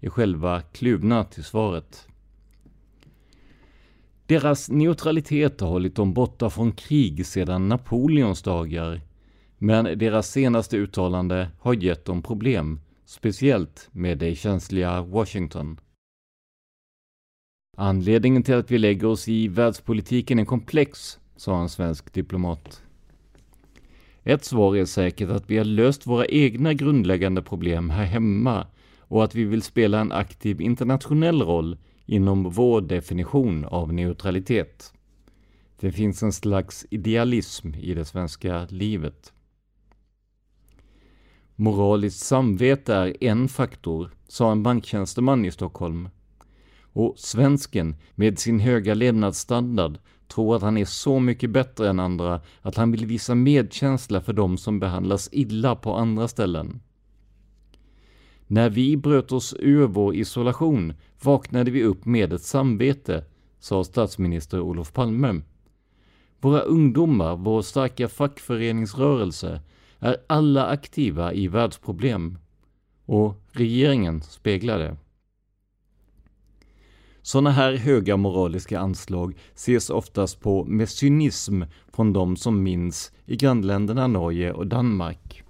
är 0.00 0.10
själva 0.10 0.60
kluvna 0.60 1.24
till 1.24 1.44
svaret. 1.44 2.08
Deras 4.26 4.68
neutralitet 4.68 5.60
har 5.60 5.68
hållit 5.68 5.96
dem 5.96 6.14
borta 6.14 6.50
från 6.50 6.72
krig 6.72 7.26
sedan 7.26 7.68
Napoleons 7.68 8.42
dagar, 8.42 9.00
men 9.58 9.98
deras 9.98 10.30
senaste 10.30 10.76
uttalande 10.76 11.48
har 11.60 11.74
gett 11.74 12.04
dem 12.04 12.22
problem, 12.22 12.80
speciellt 13.04 13.88
med 13.92 14.18
det 14.18 14.34
känsliga 14.34 15.02
Washington. 15.02 15.80
Anledningen 17.76 18.42
till 18.42 18.54
att 18.54 18.70
vi 18.70 18.78
lägger 18.78 19.06
oss 19.06 19.28
i 19.28 19.48
världspolitiken 19.48 20.38
är 20.38 20.44
komplex, 20.44 21.18
sa 21.36 21.60
en 21.60 21.68
svensk 21.68 22.12
diplomat. 22.12 22.82
Ett 24.22 24.44
svar 24.44 24.76
är 24.76 24.84
säkert 24.84 25.30
att 25.30 25.50
vi 25.50 25.58
har 25.58 25.64
löst 25.64 26.06
våra 26.06 26.26
egna 26.26 26.74
grundläggande 26.74 27.42
problem 27.42 27.90
här 27.90 28.04
hemma 28.04 28.66
och 28.98 29.24
att 29.24 29.34
vi 29.34 29.44
vill 29.44 29.62
spela 29.62 30.00
en 30.00 30.12
aktiv 30.12 30.60
internationell 30.60 31.42
roll 31.42 31.76
inom 32.06 32.50
vår 32.50 32.80
definition 32.80 33.64
av 33.64 33.92
neutralitet. 33.92 34.92
Det 35.80 35.92
finns 35.92 36.22
en 36.22 36.32
slags 36.32 36.86
idealism 36.90 37.74
i 37.74 37.94
det 37.94 38.04
svenska 38.04 38.66
livet. 38.70 39.32
Moraliskt 41.56 42.20
samvete 42.26 42.94
är 42.94 43.24
en 43.24 43.48
faktor, 43.48 44.10
sa 44.28 44.52
en 44.52 44.62
banktjänsteman 44.62 45.44
i 45.44 45.50
Stockholm. 45.50 46.08
Och 46.92 47.18
svensken, 47.18 47.96
med 48.14 48.38
sin 48.38 48.60
höga 48.60 48.94
levnadsstandard, 48.94 49.98
tror 50.28 50.56
att 50.56 50.62
han 50.62 50.76
är 50.76 50.84
så 50.84 51.20
mycket 51.20 51.50
bättre 51.50 51.88
än 51.88 52.00
andra 52.00 52.40
att 52.62 52.76
han 52.76 52.92
vill 52.92 53.06
visa 53.06 53.34
medkänsla 53.34 54.20
för 54.20 54.32
dem 54.32 54.58
som 54.58 54.80
behandlas 54.80 55.28
illa 55.32 55.76
på 55.76 55.94
andra 55.94 56.28
ställen. 56.28 56.80
När 58.46 58.70
vi 58.70 58.96
bröt 58.96 59.32
oss 59.32 59.54
ur 59.58 59.86
vår 59.86 60.14
isolation 60.14 60.94
vaknade 61.22 61.70
vi 61.70 61.84
upp 61.84 62.04
med 62.04 62.32
ett 62.32 62.42
samvete, 62.42 63.24
sa 63.58 63.84
statsminister 63.84 64.60
Olof 64.60 64.92
Palme. 64.92 65.40
Våra 66.40 66.60
ungdomar, 66.60 67.36
vår 67.36 67.62
starka 67.62 68.08
fackföreningsrörelse, 68.08 69.60
är 69.98 70.16
alla 70.26 70.66
aktiva 70.66 71.32
i 71.32 71.48
världsproblem. 71.48 72.38
Och 73.06 73.42
regeringen 73.52 74.22
speglar 74.22 74.78
det. 74.78 74.96
Sådana 77.22 77.50
här 77.50 77.74
höga 77.74 78.16
moraliska 78.16 78.80
anslag 78.80 79.36
ses 79.54 79.90
oftast 79.90 80.40
på 80.40 80.64
med 80.64 80.88
cynism 80.88 81.62
från 81.92 82.12
de 82.12 82.36
som 82.36 82.62
minns 82.62 83.12
i 83.26 83.36
grannländerna 83.36 84.06
Norge 84.06 84.52
och 84.52 84.66
Danmark. 84.66 85.42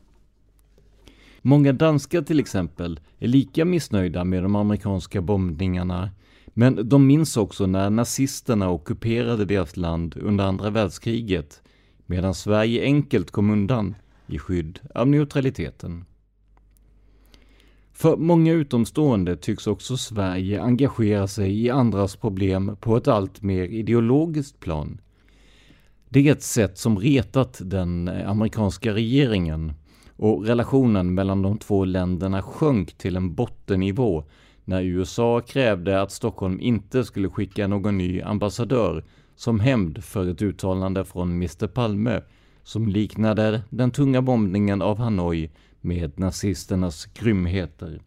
Många 1.43 1.73
danskar 1.73 2.23
till 2.23 2.41
exempel 2.41 3.01
är 3.18 3.29
lika 3.29 3.64
missnöjda 3.64 4.25
med 4.25 4.43
de 4.43 4.57
amerikanska 4.57 5.21
bombningarna, 5.21 6.11
men 6.47 6.89
de 6.89 7.07
minns 7.07 7.37
också 7.37 7.66
när 7.66 7.91
nazisterna 7.91 8.71
ockuperade 8.71 9.45
deras 9.45 9.77
land 9.77 10.16
under 10.23 10.45
andra 10.45 10.71
världskriget, 10.71 11.62
medan 12.07 12.35
Sverige 12.35 12.83
enkelt 12.83 13.31
kom 13.31 13.51
undan 13.51 13.95
i 14.27 14.39
skydd 14.39 14.81
av 14.95 15.09
neutraliteten. 15.09 16.05
För 18.01 18.16
många 18.16 18.53
utomstående 18.53 19.36
tycks 19.36 19.66
också 19.66 19.96
Sverige 19.96 20.62
engagera 20.62 21.26
sig 21.26 21.64
i 21.64 21.70
andras 21.70 22.16
problem 22.16 22.76
på 22.80 22.96
ett 22.96 23.09
allt 23.09 23.42
mer 23.42 23.64
ideologiskt 23.64 24.61
plan. 24.61 25.01
Det 26.09 26.28
är 26.28 26.32
ett 26.32 26.42
sätt 26.42 26.78
som 26.78 26.98
retat 26.98 27.61
den 27.64 28.09
amerikanska 28.09 28.94
regeringen 28.94 29.72
och 30.16 30.46
relationen 30.46 31.14
mellan 31.14 31.42
de 31.42 31.59
två 31.59 31.84
länderna 31.84 32.42
sjönk 32.42 32.98
till 32.98 33.16
en 33.16 33.34
bottennivå 33.34 34.24
när 34.64 34.82
USA 34.82 35.40
krävde 35.40 36.03
att 36.03 36.12
Stockholm 36.12 36.61
inte 36.61 37.05
skulle 37.05 37.28
skicka 37.28 37.66
någon 37.66 37.98
ny 37.98 38.22
ambassadör 38.22 39.05
som 39.36 39.61
hämnd 39.61 40.05
för 40.05 40.28
ett 40.28 40.42
uttalande 40.42 41.05
från 41.05 41.30
Mr 41.30 41.66
Palme 41.66 42.22
som 42.62 42.88
liknade 42.88 43.62
den 43.70 43.90
tunga 43.90 44.22
bombningen 44.22 44.82
av 44.82 44.98
Hanoi 44.98 45.51
med 45.81 46.18
nazisternas 46.18 47.07
grymheter. 47.07 48.01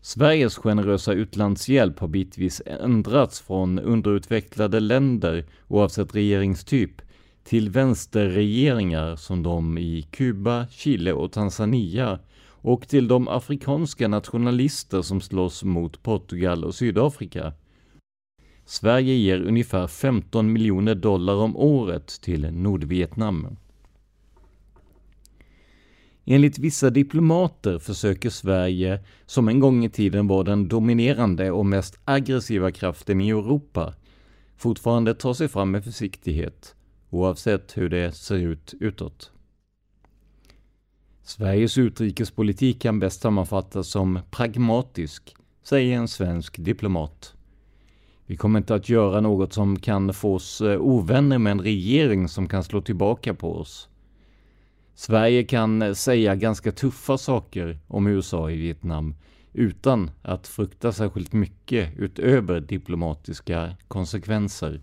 Sveriges 0.00 0.56
generösa 0.56 1.12
utlandshjälp 1.12 1.98
har 1.98 2.08
bitvis 2.08 2.62
ändrats 2.66 3.40
från 3.40 3.78
underutvecklade 3.78 4.80
länder 4.80 5.44
oavsett 5.68 6.14
regeringstyp 6.14 7.02
till 7.44 7.70
vänsterregeringar 7.70 9.16
som 9.16 9.42
de 9.42 9.78
i 9.78 10.02
Kuba, 10.10 10.66
Chile 10.70 11.12
och 11.12 11.32
Tanzania 11.32 12.18
och 12.60 12.88
till 12.88 13.08
de 13.08 13.28
afrikanska 13.28 14.08
nationalister 14.08 15.02
som 15.02 15.20
slåss 15.20 15.64
mot 15.64 16.02
Portugal 16.02 16.64
och 16.64 16.74
Sydafrika. 16.74 17.52
Sverige 18.64 19.14
ger 19.14 19.42
ungefär 19.42 19.86
15 19.86 20.52
miljoner 20.52 20.94
dollar 20.94 21.34
om 21.34 21.56
året 21.56 22.06
till 22.06 22.52
Nordvietnam. 22.52 23.56
Enligt 26.30 26.58
vissa 26.58 26.90
diplomater 26.90 27.78
försöker 27.78 28.30
Sverige, 28.30 29.00
som 29.26 29.48
en 29.48 29.60
gång 29.60 29.84
i 29.84 29.90
tiden 29.90 30.26
var 30.26 30.44
den 30.44 30.68
dominerande 30.68 31.50
och 31.50 31.66
mest 31.66 31.98
aggressiva 32.04 32.70
kraften 32.70 33.20
i 33.20 33.28
Europa, 33.28 33.94
fortfarande 34.56 35.14
ta 35.14 35.34
sig 35.34 35.48
fram 35.48 35.70
med 35.70 35.84
försiktighet, 35.84 36.74
oavsett 37.10 37.76
hur 37.76 37.88
det 37.88 38.12
ser 38.12 38.36
ut 38.36 38.74
utåt. 38.80 39.32
Sveriges 41.22 41.78
utrikespolitik 41.78 42.82
kan 42.82 43.00
bäst 43.00 43.20
sammanfattas 43.20 43.88
som 43.88 44.20
pragmatisk, 44.30 45.34
säger 45.62 45.96
en 45.96 46.08
svensk 46.08 46.56
diplomat. 46.58 47.34
Vi 48.26 48.36
kommer 48.36 48.58
inte 48.58 48.74
att 48.74 48.88
göra 48.88 49.20
något 49.20 49.52
som 49.52 49.78
kan 49.78 50.12
få 50.12 50.34
oss 50.34 50.60
eh, 50.60 50.80
ovänner 50.80 51.38
med 51.38 51.50
en 51.50 51.60
regering 51.60 52.28
som 52.28 52.48
kan 52.48 52.64
slå 52.64 52.80
tillbaka 52.80 53.34
på 53.34 53.56
oss. 53.56 53.88
Sverige 54.98 55.44
kan 55.44 55.82
eh, 55.82 55.92
säga 55.92 56.34
ganska 56.34 56.72
tuffa 56.72 57.18
saker 57.18 57.78
om 57.86 58.06
USA 58.06 58.50
i 58.50 58.56
Vietnam 58.56 59.14
utan 59.52 60.10
att 60.22 60.46
frukta 60.46 60.92
särskilt 60.92 61.32
mycket 61.32 61.98
utöver 61.98 62.60
diplomatiska 62.60 63.76
konsekvenser. 63.88 64.80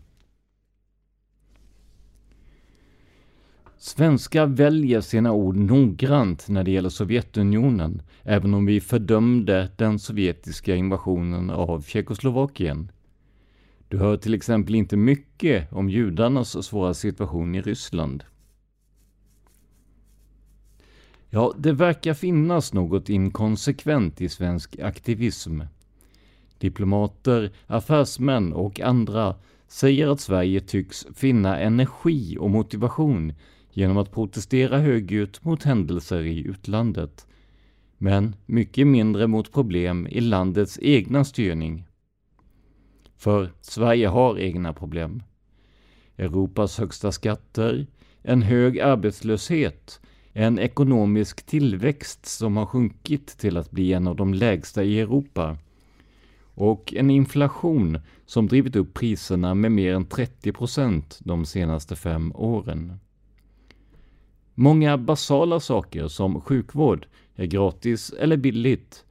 Svenskar 3.77 4.45
väljer 4.45 5.01
sina 5.01 5.31
ord 5.31 5.55
noggrant 5.55 6.49
när 6.49 6.63
det 6.63 6.71
gäller 6.71 6.89
Sovjetunionen, 6.89 8.01
även 8.23 8.53
om 8.53 8.65
vi 8.65 8.81
fördömde 8.81 9.69
den 9.75 9.99
sovjetiska 9.99 10.75
invasionen 10.75 11.49
av 11.49 11.81
Tjeckoslovakien. 11.81 12.91
Du 13.87 13.97
hör 13.97 14.17
till 14.17 14.33
exempel 14.33 14.75
inte 14.75 14.97
mycket 14.97 15.73
om 15.73 15.89
judarnas 15.89 16.65
svåra 16.65 16.93
situation 16.93 17.55
i 17.55 17.61
Ryssland. 17.61 18.23
Ja, 21.35 21.53
det 21.57 21.73
verkar 21.73 22.13
finnas 22.13 22.73
något 22.73 23.09
inkonsekvent 23.09 24.21
i 24.21 24.29
svensk 24.29 24.79
aktivism. 24.79 25.61
Diplomater, 26.57 27.51
affärsmän 27.67 28.53
och 28.53 28.79
andra 28.79 29.35
säger 29.67 30.07
att 30.07 30.19
Sverige 30.19 30.59
tycks 30.59 31.07
finna 31.15 31.59
energi 31.59 32.37
och 32.39 32.49
motivation 32.49 33.33
genom 33.71 33.97
att 33.97 34.11
protestera 34.11 34.77
högljutt 34.77 35.43
mot 35.43 35.63
händelser 35.63 36.21
i 36.21 36.39
utlandet, 36.39 37.27
men 37.97 38.35
mycket 38.45 38.87
mindre 38.87 39.27
mot 39.27 39.51
problem 39.51 40.07
i 40.07 40.21
landets 40.21 40.79
egna 40.81 41.23
styrning. 41.23 41.87
För 43.17 43.51
Sverige 43.61 44.07
har 44.07 44.39
egna 44.39 44.73
problem. 44.73 45.23
Europas 46.17 46.79
högsta 46.79 47.11
skatter, 47.11 47.87
en 48.21 48.41
hög 48.41 48.79
arbetslöshet, 48.79 49.99
en 50.37 50.59
ekonomisk 50.59 51.45
tillväxt 51.45 52.25
som 52.25 52.57
har 52.57 52.65
sjunkit 52.65 53.27
till 53.27 53.57
att 53.57 53.71
bli 53.71 53.93
en 53.93 54.07
av 54.07 54.15
de 54.15 54.33
lägsta 54.33 54.83
i 54.83 54.99
Europa 54.99 55.57
och 56.43 56.93
en 56.93 57.09
inflation 57.09 57.99
som 58.25 58.47
drivit 58.47 58.75
upp 58.75 58.93
priserna 58.93 59.53
med 59.53 59.71
mer 59.71 59.93
än 59.93 60.05
30 60.05 60.51
procent 60.51 61.19
de 61.21 61.45
senaste 61.45 61.95
fem 61.95 62.31
åren. 62.35 62.99
Många 64.53 64.97
basala 64.97 65.59
saker 65.59 66.07
som 66.07 66.41
sjukvård 66.41 67.07
är 67.35 67.45
gratis 67.45 68.13
eller 68.19 68.37
billigt, 68.37 69.05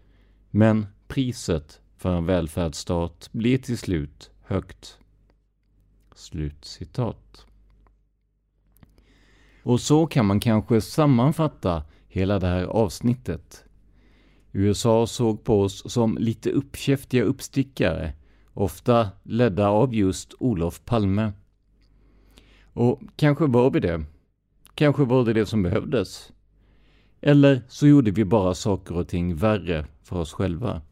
men 0.51 0.87
priset 1.09 1.81
för 1.97 2.17
en 2.17 2.27
välfärdsstat 2.27 3.29
blir 3.33 3.59
till 3.59 3.79
slut 3.79 4.31
högt. 4.43 4.99
Slut 6.15 6.65
citat. 6.65 7.47
Och 9.65 9.81
så 9.81 10.07
kan 10.07 10.27
man 10.27 10.41
kanske 10.41 10.81
sammanfatta 10.81 11.83
hela 12.09 12.39
det 12.39 12.47
här 12.47 12.65
avsnittet. 12.65 13.65
USA 14.53 15.07
såg 15.07 15.45
på 15.45 15.61
oss 15.61 15.93
som 15.93 16.19
lite 16.19 16.51
uppkäftiga 16.51 17.23
uppstickare, 17.23 18.13
ofta 18.53 19.09
ledda 19.23 19.69
av 19.69 19.95
just 19.95 20.35
Olof 20.39 20.85
Palme. 20.85 21.33
Och 22.73 23.01
kanske 23.17 23.47
var 23.47 23.71
vi 23.71 23.81
det. 23.81 24.05
Kanske 24.75 25.05
var 25.05 25.25
det 25.25 25.33
det 25.33 25.47
som 25.47 25.63
behövdes. 25.63 26.33
Eller 27.21 27.63
så 27.69 27.87
gjorde 27.87 28.11
vi 28.11 28.25
bara 28.25 28.55
saker 28.55 28.97
och 28.97 29.09
ting 29.09 29.37
värre 29.37 29.87
för 30.03 30.17
oss 30.17 30.33
själva. 30.33 30.83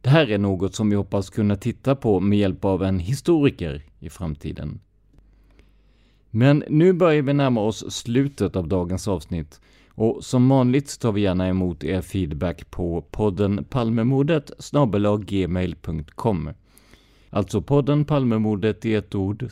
Det 0.00 0.10
här 0.10 0.30
är 0.30 0.38
något 0.38 0.74
som 0.74 0.90
vi 0.90 0.96
hoppas 0.96 1.30
kunna 1.30 1.56
titta 1.56 1.96
på 1.96 2.20
med 2.20 2.38
hjälp 2.38 2.64
av 2.64 2.82
en 2.82 2.98
historiker 2.98 3.82
i 3.98 4.10
framtiden. 4.10 4.80
Men 6.36 6.64
nu 6.68 6.92
börjar 6.92 7.22
vi 7.22 7.32
närma 7.32 7.60
oss 7.60 7.92
slutet 7.92 8.56
av 8.56 8.68
dagens 8.68 9.08
avsnitt 9.08 9.60
och 9.88 10.24
som 10.24 10.48
vanligt 10.48 11.00
tar 11.00 11.12
vi 11.12 11.20
gärna 11.20 11.48
emot 11.48 11.84
er 11.84 12.00
feedback 12.00 12.70
på 12.70 13.02
podden 13.10 13.64
palmemordet 13.64 14.50
gmail.com. 15.26 16.50
Alltså 17.30 17.62
podden 17.62 18.04
Palmemordet 18.04 18.84
i 18.84 18.94
ett 18.94 19.14
ord 19.14 19.50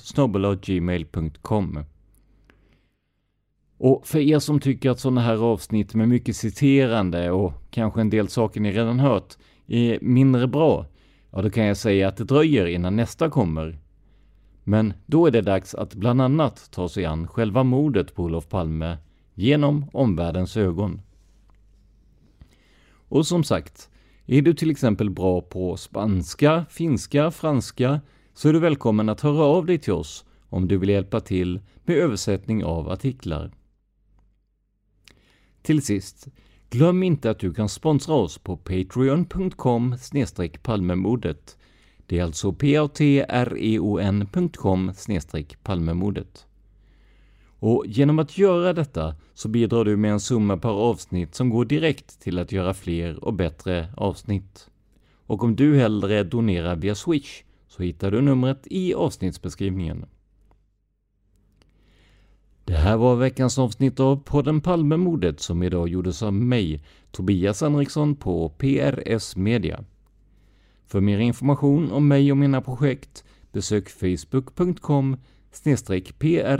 gmail.com. 0.62 1.78
Och 3.78 4.06
för 4.06 4.18
er 4.18 4.38
som 4.38 4.60
tycker 4.60 4.90
att 4.90 5.00
sådana 5.00 5.20
här 5.20 5.44
avsnitt 5.44 5.94
med 5.94 6.08
mycket 6.08 6.36
citerande 6.36 7.30
och 7.30 7.52
kanske 7.70 8.00
en 8.00 8.10
del 8.10 8.28
saker 8.28 8.60
ni 8.60 8.72
redan 8.72 9.00
hört 9.00 9.36
är 9.66 9.98
mindre 10.00 10.46
bra, 10.46 10.86
ja 11.30 11.42
då 11.42 11.50
kan 11.50 11.64
jag 11.64 11.76
säga 11.76 12.08
att 12.08 12.16
det 12.16 12.24
dröjer 12.24 12.66
innan 12.66 12.96
nästa 12.96 13.30
kommer. 13.30 13.81
Men 14.64 14.94
då 15.06 15.26
är 15.26 15.30
det 15.30 15.42
dags 15.42 15.74
att 15.74 15.94
bland 15.94 16.22
annat 16.22 16.70
ta 16.70 16.88
sig 16.88 17.04
an 17.04 17.28
själva 17.28 17.62
mordet 17.62 18.14
på 18.14 18.22
Olof 18.22 18.48
Palme 18.48 18.98
genom 19.34 19.86
omvärldens 19.92 20.56
ögon. 20.56 21.00
Och 23.08 23.26
som 23.26 23.44
sagt, 23.44 23.90
är 24.26 24.42
du 24.42 24.54
till 24.54 24.70
exempel 24.70 25.10
bra 25.10 25.40
på 25.40 25.76
spanska, 25.76 26.64
finska, 26.70 27.30
franska 27.30 28.00
så 28.34 28.48
är 28.48 28.52
du 28.52 28.58
välkommen 28.58 29.08
att 29.08 29.20
höra 29.20 29.44
av 29.44 29.66
dig 29.66 29.78
till 29.78 29.92
oss 29.92 30.24
om 30.48 30.68
du 30.68 30.78
vill 30.78 30.88
hjälpa 30.88 31.20
till 31.20 31.60
med 31.84 31.96
översättning 31.96 32.64
av 32.64 32.88
artiklar. 32.88 33.50
Till 35.62 35.82
sist, 35.82 36.28
glöm 36.70 37.02
inte 37.02 37.30
att 37.30 37.38
du 37.38 37.54
kan 37.54 37.68
sponsra 37.68 38.14
oss 38.14 38.38
på 38.38 38.56
patreon.com 38.56 39.96
palmemordet. 40.62 41.58
Det 42.12 42.18
är 42.18 42.24
alltså 42.24 42.52
patreon.com 42.52 44.12
palmemordet. 45.62 46.46
Och 47.58 47.84
genom 47.86 48.18
att 48.18 48.38
göra 48.38 48.72
detta 48.72 49.14
så 49.34 49.48
bidrar 49.48 49.84
du 49.84 49.96
med 49.96 50.12
en 50.12 50.20
summa 50.20 50.56
per 50.56 50.68
avsnitt 50.68 51.34
som 51.34 51.50
går 51.50 51.64
direkt 51.64 52.20
till 52.20 52.38
att 52.38 52.52
göra 52.52 52.74
fler 52.74 53.24
och 53.24 53.34
bättre 53.34 53.88
avsnitt. 53.96 54.70
Och 55.26 55.44
om 55.44 55.56
du 55.56 55.76
hellre 55.76 56.24
donerar 56.24 56.76
via 56.76 56.94
Swish 56.94 57.44
så 57.68 57.82
hittar 57.82 58.10
du 58.10 58.20
numret 58.20 58.66
i 58.70 58.94
avsnittsbeskrivningen. 58.94 60.04
Det 62.64 62.76
här 62.76 62.96
var 62.96 63.16
veckans 63.16 63.58
avsnitt 63.58 64.00
av 64.00 64.22
podden 64.24 64.60
Palmemordet 64.60 65.40
som 65.40 65.62
idag 65.62 65.88
gjordes 65.88 66.22
av 66.22 66.32
mig, 66.32 66.84
Tobias 67.10 67.60
Henriksson 67.60 68.16
på 68.16 68.48
PRS 68.48 69.36
Media. 69.36 69.84
För 70.92 71.00
mer 71.00 71.18
information 71.18 71.92
om 71.92 72.08
mig 72.08 72.32
och 72.32 72.38
mina 72.38 72.60
projekt 72.60 73.24
besök 73.52 73.88
facebook.com 73.88 75.16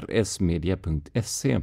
prsmedia.se 0.09 1.61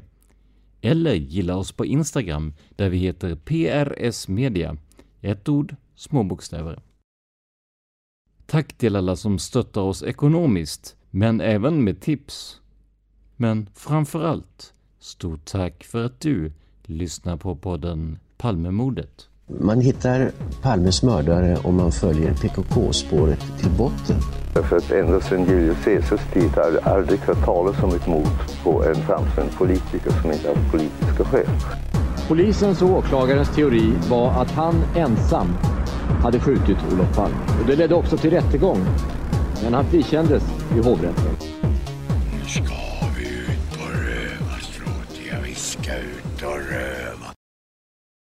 eller 0.81 1.13
gilla 1.13 1.57
oss 1.57 1.71
på 1.71 1.85
Instagram 1.85 2.53
där 2.75 2.89
vi 2.89 2.97
heter 2.97 3.35
prsmedia. 3.35 4.77
Ett 5.21 5.49
ord, 5.49 5.75
små 5.95 6.23
bokstäver. 6.23 6.81
Tack 8.45 8.77
till 8.77 8.95
alla 8.95 9.15
som 9.15 9.39
stöttar 9.39 9.81
oss 9.81 10.03
ekonomiskt, 10.03 10.95
men 11.09 11.41
även 11.41 11.83
med 11.83 12.01
tips. 12.01 12.61
Men 13.35 13.69
framför 13.73 14.23
allt, 14.23 14.73
stort 14.99 15.45
tack 15.45 15.83
för 15.83 16.05
att 16.05 16.19
du 16.19 16.51
lyssnar 16.83 17.37
på 17.37 17.55
podden 17.55 18.19
Palmemordet. 18.37 19.28
Man 19.57 19.81
hittar 19.81 20.31
Palmes 20.61 21.03
mördare 21.03 21.57
om 21.63 21.75
man 21.75 21.91
följer 21.91 22.33
PKK-spåret 22.33 23.39
till 23.59 23.69
botten. 23.69 24.15
För 24.53 24.77
att 24.77 24.91
ända 24.91 25.21
sedan 25.21 25.45
Julius 25.45 25.77
Caesars 25.83 26.21
tid 26.33 26.49
har 26.55 26.71
det 26.71 26.81
aldrig 26.83 27.19
hört 27.19 27.45
talas 27.45 27.83
om 27.83 27.95
ett 27.95 28.07
mord 28.07 28.27
på 28.63 28.83
en 28.83 28.95
framstående 28.95 29.53
politiker 29.57 30.11
som 30.21 30.31
inte 30.31 30.47
haft 30.47 30.71
politiska 30.71 31.23
skäl. 31.23 31.47
Polisens 32.27 32.81
och 32.81 32.89
åklagarens 32.89 33.55
teori 33.55 33.93
var 34.09 34.31
att 34.31 34.51
han 34.51 34.75
ensam 34.95 35.47
hade 36.23 36.39
skjutit 36.39 36.77
Olof 36.93 37.15
Palme. 37.15 37.37
Och 37.61 37.67
det 37.67 37.75
ledde 37.75 37.95
också 37.95 38.17
till 38.17 38.29
rättegång. 38.29 38.85
Men 39.63 39.73
han 39.73 39.85
frikändes 39.85 40.43
i 40.75 40.79
hovrätten. 40.79 41.35